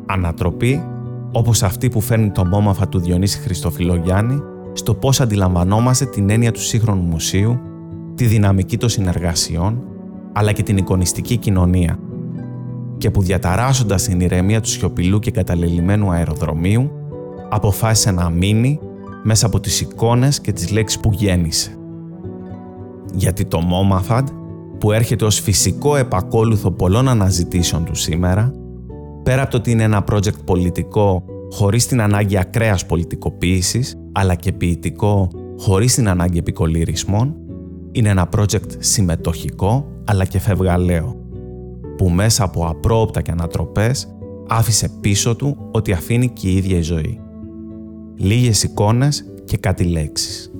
Ανατροπή 0.05 0.83
όπως 1.31 1.63
αυτή 1.63 1.89
που 1.89 2.01
φέρνει 2.01 2.31
το 2.31 2.45
μόμαφα 2.45 2.87
του 2.87 2.99
Διονύση 2.99 3.39
Χριστοφιλογιάννη 3.39 4.41
στο 4.73 4.93
πώς 4.95 5.21
αντιλαμβανόμαστε 5.21 6.05
την 6.05 6.29
έννοια 6.29 6.51
του 6.51 6.61
σύγχρονου 6.61 7.01
μουσείου, 7.01 7.59
τη 8.15 8.25
δυναμική 8.25 8.77
των 8.77 8.89
συνεργασιών, 8.89 9.83
αλλά 10.33 10.51
και 10.51 10.63
την 10.63 10.77
εικονιστική 10.77 11.37
κοινωνία 11.37 11.99
και 12.97 13.11
που 13.11 13.21
διαταράσσοντας 13.21 14.03
την 14.03 14.19
ηρεμία 14.19 14.61
του 14.61 14.69
σιωπηλού 14.69 15.19
και 15.19 15.31
καταλελειμμένου 15.31 16.11
αεροδρομίου, 16.11 16.91
αποφάσισε 17.49 18.11
να 18.11 18.29
μείνει 18.29 18.79
μέσα 19.23 19.45
από 19.45 19.59
τις 19.59 19.81
εικόνες 19.81 20.41
και 20.41 20.51
τις 20.51 20.71
λέξεις 20.71 20.99
που 20.99 21.11
γέννησε. 21.13 21.77
Γιατί 23.13 23.45
το 23.45 23.61
Μόμαφαντ, 23.61 24.27
που 24.79 24.91
έρχεται 24.91 25.25
ως 25.25 25.39
φυσικό 25.39 25.95
επακόλουθο 25.95 26.71
πολλών 26.71 27.07
αναζητήσεων 27.07 27.85
του 27.85 27.95
σήμερα, 27.95 28.53
πέρα 29.23 29.41
από 29.41 29.51
το 29.51 29.57
ότι 29.57 29.71
είναι 29.71 29.83
ένα 29.83 30.03
project 30.11 30.43
πολιτικό 30.45 31.23
χωρίς 31.51 31.87
την 31.87 32.01
ανάγκη 32.01 32.37
ακραίας 32.37 32.85
πολιτικοποίησης, 32.85 33.97
αλλά 34.11 34.35
και 34.35 34.51
ποιητικό 34.51 35.27
χωρίς 35.57 35.93
την 35.93 36.09
ανάγκη 36.09 36.37
επικολυρισμών, 36.37 37.35
είναι 37.91 38.09
ένα 38.09 38.29
project 38.37 38.71
συμμετοχικό 38.77 39.85
αλλά 40.05 40.25
και 40.25 40.39
φευγαλαίο, 40.39 41.15
που 41.97 42.09
μέσα 42.09 42.43
από 42.43 42.65
απρόοπτα 42.65 43.21
και 43.21 43.31
ανατροπές 43.31 44.15
άφησε 44.47 44.89
πίσω 45.01 45.35
του 45.35 45.57
ότι 45.71 45.91
αφήνει 45.91 46.29
και 46.29 46.47
η 46.47 46.55
ίδια 46.55 46.77
η 46.77 46.81
ζωή. 46.81 47.19
Λίγες 48.15 48.63
εικόνες 48.63 49.25
και 49.45 49.57
κάτι 49.57 49.83
λέξεις. 49.83 50.51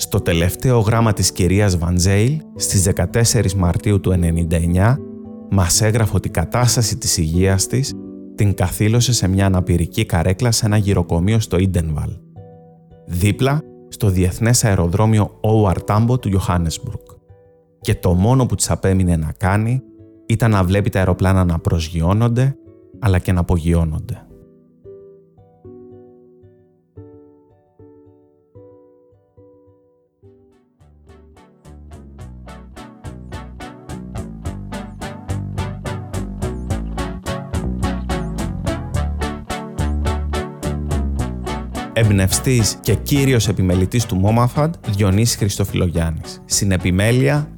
Στο 0.00 0.20
τελευταίο 0.20 0.78
γράμμα 0.78 1.12
της 1.12 1.32
κυρίας 1.32 1.78
Βαντζέιλ, 1.78 2.40
στις 2.54 2.82
14 2.82 3.54
Μαρτίου 3.54 4.00
του 4.00 4.10
1999, 4.10 4.96
μας 5.50 5.82
έγραφε 5.82 6.16
ότι 6.16 6.28
η 6.28 6.30
κατάσταση 6.30 6.96
της 6.96 7.16
υγείας 7.16 7.66
της 7.66 7.94
την 8.34 8.54
καθήλωσε 8.54 9.12
σε 9.12 9.28
μια 9.28 9.46
αναπηρική 9.46 10.06
καρέκλα 10.06 10.50
σε 10.50 10.66
ένα 10.66 10.76
γυροκομείο 10.76 11.40
στο 11.40 11.58
Ιντενβαλ. 11.58 12.10
Δίπλα 13.06 13.60
στο 13.88 14.08
διεθνές 14.08 14.64
αεροδρόμιο 14.64 15.38
Όουαρ 15.40 15.76
Tambo 15.86 16.20
του 16.20 16.30
Johannesburg. 16.38 17.16
Και 17.80 17.94
το 17.94 18.14
μόνο 18.14 18.46
που 18.46 18.54
της 18.54 18.70
απέμεινε 18.70 19.16
να 19.16 19.32
κάνει 19.36 19.82
ήταν 20.26 20.50
να 20.50 20.64
βλέπει 20.64 20.90
τα 20.90 20.98
αεροπλάνα 20.98 21.44
να 21.44 21.58
προσγειώνονται 21.58 22.56
αλλά 22.98 23.18
και 23.18 23.32
να 23.32 23.40
απογειώνονται. 23.40 24.27
Εμπνευστής 42.08 42.78
και 42.80 42.94
κύριος 42.94 43.48
επιμελητής 43.48 44.06
του 44.06 44.16
Μόμαφαντ, 44.16 44.74
Διονύσης 44.96 45.36
Χριστοφιλογιάννης. 45.36 46.42
Στην 46.44 46.72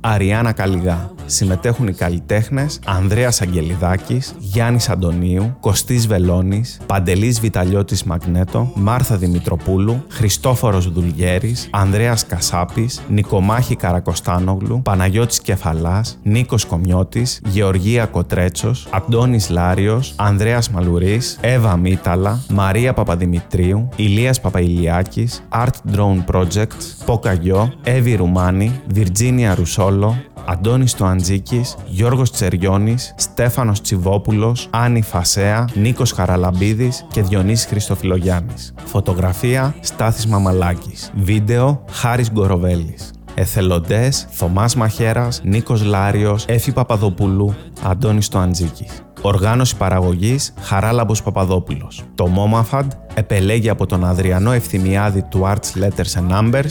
Αριάννα 0.01 0.53
Καλιγά 0.53 1.11
συμμετέχουν 1.31 1.87
οι 1.87 1.93
καλλιτέχνες 1.93 2.81
Ανδρέας 2.87 3.41
Αγγελιδάκης, 3.41 4.35
Γιάννης 4.39 4.89
Αντωνίου, 4.89 5.57
Κωστής 5.61 6.07
Βελώνης, 6.07 6.81
Παντελής 6.87 7.41
Βιταλιώτης 7.41 8.05
Μαγνέτο, 8.05 8.73
Μάρθα 8.75 9.17
Δημητροπούλου, 9.17 10.05
Χριστόφορος 10.09 10.93
Δουλγέρης, 10.93 11.69
Ανδρέας 11.71 12.27
Κασάπης, 12.27 13.01
Νικομάχη 13.09 13.77
Καρακοστάνογλου, 13.77 14.83
Παναγιώτης 14.83 15.41
Κεφαλάς, 15.41 16.19
Νίκος 16.23 16.65
Κομιώτης, 16.65 17.41
Γεωργία 17.45 18.07
Κοτρέτσος, 18.07 18.87
Αντώνης 18.91 19.51
Λάριος, 19.51 20.15
Ανδρέας 20.17 20.71
Μαλουρής, 20.71 21.39
Εύα 21.41 21.77
Μίταλα, 21.77 22.43
Μαρία 22.49 22.93
Παπαδημητρίου, 22.93 23.89
Ηλίας 23.97 24.41
Παπαϊλιάκης, 24.41 25.43
Art 25.65 25.95
Drone 25.97 26.25
Projects, 26.35 27.05
Ποκαγιό, 27.05 27.73
Εύη 27.83 28.15
Ρουμάνη, 28.15 28.81
Βιρτζίνια 28.87 29.55
Ρουσόλο, 29.55 30.17
Αντώνης 30.45 30.95
Τοαντζίκης, 31.21 31.77
Γιώργος 31.87 32.33
Τσεριώνης, 32.33 33.15
Στέφανος 33.17 33.81
Τσιβόπουλος, 33.81 34.69
Άννη 34.71 35.03
Φασέα, 35.03 35.69
Νίκος 35.75 36.13
Χαραλαμπίδης 36.13 37.07
και 37.13 37.23
Διονύσης 37.23 37.67
Χριστοφιλογιάννης. 37.67 38.75
Φωτογραφία 38.85 39.75
Στάθης 39.81 40.27
Μαμαλάκης. 40.27 41.11
Βίντεο 41.15 41.85
Χάρης 41.91 42.31
Γκοροβέλης. 42.31 43.11
Εθελοντές 43.35 44.27
Θωμάς 44.31 44.75
Μαχέρας, 44.75 45.41
Νίκος 45.45 45.83
Λάριος, 45.85 46.45
Έφη 46.49 46.73
Παπαδοπούλου, 46.73 47.55
Αντώνης 47.85 48.29
Τοαντζίκης. 48.29 49.03
Οργάνωση 49.23 49.77
παραγωγής 49.77 50.55
Χαράλαμπος 50.61 51.23
Παπαδόπουλος. 51.23 52.03
Το 52.15 52.27
Μόμαφαντ 52.27 52.93
επελέγει 53.15 53.69
από 53.69 53.87
τον 53.87 54.05
Αδριανό 54.05 54.53
Ευθυμιάδη 54.53 55.23
του 55.23 55.41
Arts 55.45 55.83
Letters 55.83 56.21
and 56.21 56.31
Numbers 56.33 56.71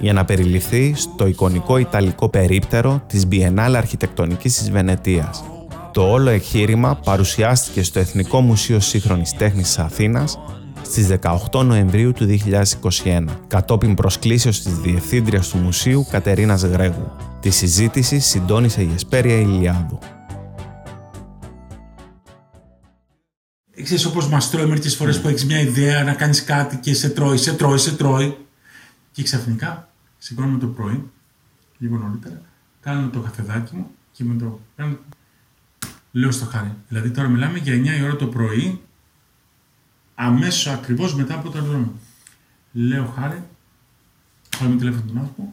για 0.00 0.12
να 0.12 0.24
περιληφθεί 0.24 0.94
στο 0.96 1.26
εικονικό 1.26 1.78
Ιταλικό 1.78 2.28
περίπτερο 2.28 3.02
της 3.06 3.26
Biennale 3.30 3.74
Αρχιτεκτονικής 3.76 4.58
της 4.58 4.70
Βενετίας. 4.70 5.44
Το 5.92 6.10
όλο 6.10 6.30
εγχείρημα 6.30 6.96
παρουσιάστηκε 7.04 7.82
στο 7.82 7.98
Εθνικό 7.98 8.40
Μουσείο 8.40 8.80
Σύγχρονης 8.80 9.32
Τέχνης 9.32 9.66
της 9.66 9.78
Αθήνας 9.78 10.38
στις 10.82 11.06
18 11.06 11.64
Νοεμβρίου 11.64 12.12
του 12.12 12.24
2021, 12.24 13.24
κατόπιν 13.46 13.94
προσκλήσεως 13.94 14.62
της 14.62 14.78
Διευθύντριας 14.78 15.48
του 15.48 15.58
Μουσείου 15.58 16.06
Κατερίνας 16.10 16.62
Γρέγου. 16.62 17.12
Τη 17.40 17.50
συζήτηση 17.50 18.18
συντόνισε 18.18 18.82
η 18.82 18.90
Εσπέρια 18.94 19.34
Ηλιάδου. 19.34 19.98
Ξέρεις 23.82 24.04
όπως 24.04 24.28
μας 24.28 24.50
τρώει 24.50 24.66
μερικές 24.66 24.96
φορές 24.96 25.20
που 25.20 25.28
έχεις 25.28 25.44
μια 25.44 25.60
ιδέα 25.60 26.04
να 26.04 26.12
κάνεις 26.12 26.44
κάτι 26.44 26.76
και 26.76 26.94
σε 26.94 27.08
τρώει, 27.08 27.36
σε 27.36 27.52
τρώει, 27.52 27.78
σε 27.78 27.92
τρώει 27.92 28.36
και 29.12 29.22
ξαφνικά 29.22 29.87
σηκώνομαι 30.28 30.58
το 30.58 30.66
πρωί, 30.66 31.10
λίγο 31.78 31.96
νωρίτερα, 31.96 32.42
κάνω 32.80 33.08
το 33.08 33.20
καφεδάκι 33.20 33.76
μου 33.76 33.90
και 34.12 34.24
με 34.24 34.38
το 34.38 34.60
κάνω... 34.76 34.98
Λέω 36.12 36.30
στο 36.30 36.44
χάρη. 36.44 36.74
Δηλαδή 36.88 37.10
τώρα 37.10 37.28
μιλάμε 37.28 37.58
για 37.58 37.74
9 37.74 37.98
η 37.98 38.02
ώρα 38.02 38.16
το 38.16 38.26
πρωί, 38.26 38.80
αμέσως 40.14 40.66
ακριβώς 40.66 41.14
μετά 41.14 41.34
από 41.34 41.50
το 41.50 41.58
αεροδρόμιο. 41.58 41.94
Λέω 42.72 43.06
χάρη, 43.06 43.42
με 44.60 44.76
τηλέφωνο 44.76 45.02
τον 45.06 45.18
άνθρωπο, 45.18 45.52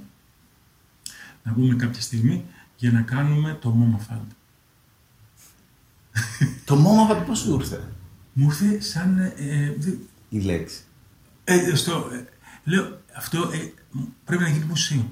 να 1.44 1.54
πούμε 1.54 1.76
κάποια 1.76 2.02
στιγμή 2.02 2.46
για 2.76 2.92
να 2.92 3.02
κάνουμε 3.02 3.58
το 3.62 3.98
Moma 4.10 4.18
το 6.66 6.76
Moma 6.76 7.26
πώς 7.26 7.40
σου 7.40 7.54
ήρθε; 7.54 7.84
Μου 8.34 8.46
ήρθε 8.46 8.80
σαν... 8.80 9.18
Ε, 9.18 9.34
ε 9.38 9.98
η 10.30 10.40
λέξη. 10.40 10.82
Ε, 11.44 11.76
στο, 11.76 12.10
ε, 12.14 12.26
λέω, 12.64 13.02
αυτό 13.16 13.50
ε, 13.54 13.74
Πρέπει 14.26 14.44
να 14.44 14.50
γίνει 14.50 14.66
ποσό. 14.66 15.06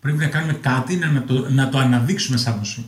Πρέπει 0.00 0.18
να 0.18 0.26
κάνουμε 0.26 0.52
κάτι 0.52 0.98
να 1.50 1.68
το 1.68 1.78
αναδείξουμε 1.78 2.36
σαν 2.36 2.58
ποσό. 2.58 2.82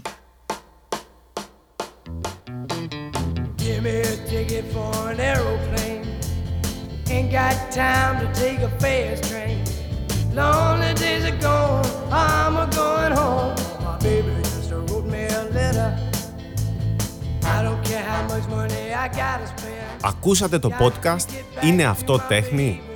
Ακούσατε 20.03 20.59
το 20.59 20.71
podcast. 20.81 21.29
Είναι 21.63 21.85
αυτό 21.85 22.19
τέχνη. 22.29 22.90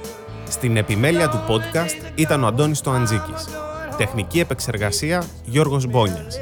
Στην 0.64 0.76
επιμέλεια 0.76 1.28
του 1.28 1.40
podcast 1.48 2.12
ήταν 2.14 2.44
ο 2.44 2.46
Αντώνης 2.46 2.80
Τοαντζίκης. 2.80 3.48
Τεχνική 3.96 4.40
επεξεργασία 4.40 5.24
Γιώργος 5.44 5.86
Μπόνιας. 5.86 6.38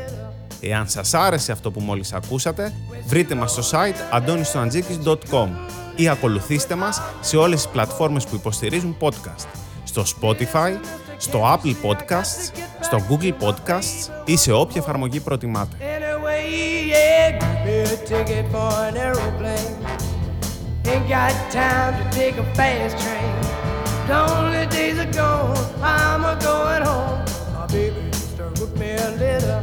Εάν 0.60 0.88
σας 0.88 1.14
άρεσε 1.14 1.52
αυτό 1.52 1.70
που 1.70 1.80
μόλις 1.80 2.12
ακούσατε, 2.12 2.72
βρείτε 3.06 3.34
μας 3.34 3.50
στο 3.50 3.62
site 3.70 4.18
antonistoantζίκης.com 4.18 5.48
ή 5.96 6.08
ακολουθήστε 6.08 6.74
μας 6.74 7.02
σε 7.20 7.36
όλες 7.36 7.62
τις 7.62 7.72
πλατφόρμες 7.72 8.26
που 8.26 8.34
υποστηρίζουν 8.34 8.96
podcast. 9.00 9.46
Στο 9.84 10.02
Spotify, 10.02 10.72
στο 11.16 11.40
Apple 11.54 11.74
Podcasts, 11.88 12.52
στο 12.80 12.98
Google 13.10 13.32
Podcasts 13.46 14.10
ή 14.24 14.36
σε 14.36 14.52
όποια 14.52 14.80
εφαρμογή 14.80 15.20
προτιμάτε. 15.20 15.76
Lonely 24.12 24.66
days 24.66 24.98
are 24.98 25.10
gone, 25.10 25.56
I'm 25.80 26.22
a 26.26 26.38
going 26.38 26.82
home. 26.82 27.24
My 27.54 27.66
baby 27.68 28.10
to 28.36 28.44
wrote 28.60 28.76
me 28.76 28.90
a 28.92 29.10
letter. 29.12 29.62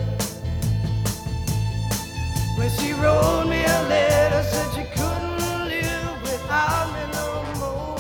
When 2.57 2.69
she 2.71 2.93
wrote 2.93 3.45
me 3.47 3.63
a 3.63 3.79
letter, 3.93 4.41
said 4.49 4.69
she 4.73 4.85
couldn't 4.97 5.69
live 5.69 6.21
without 6.23 6.87
me 6.95 7.03
no 7.13 7.27
more. 7.61 7.99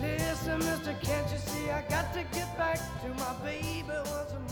Listen, 0.00 0.58
mister, 0.58 0.94
can't 1.04 1.30
you 1.30 1.38
see 1.38 1.70
I 1.70 1.82
got 1.88 2.12
to 2.14 2.24
get 2.36 2.58
back 2.58 2.80
to 3.02 3.08
my 3.14 3.34
baby 3.44 3.84
once 3.86 4.32
more? 4.32 4.47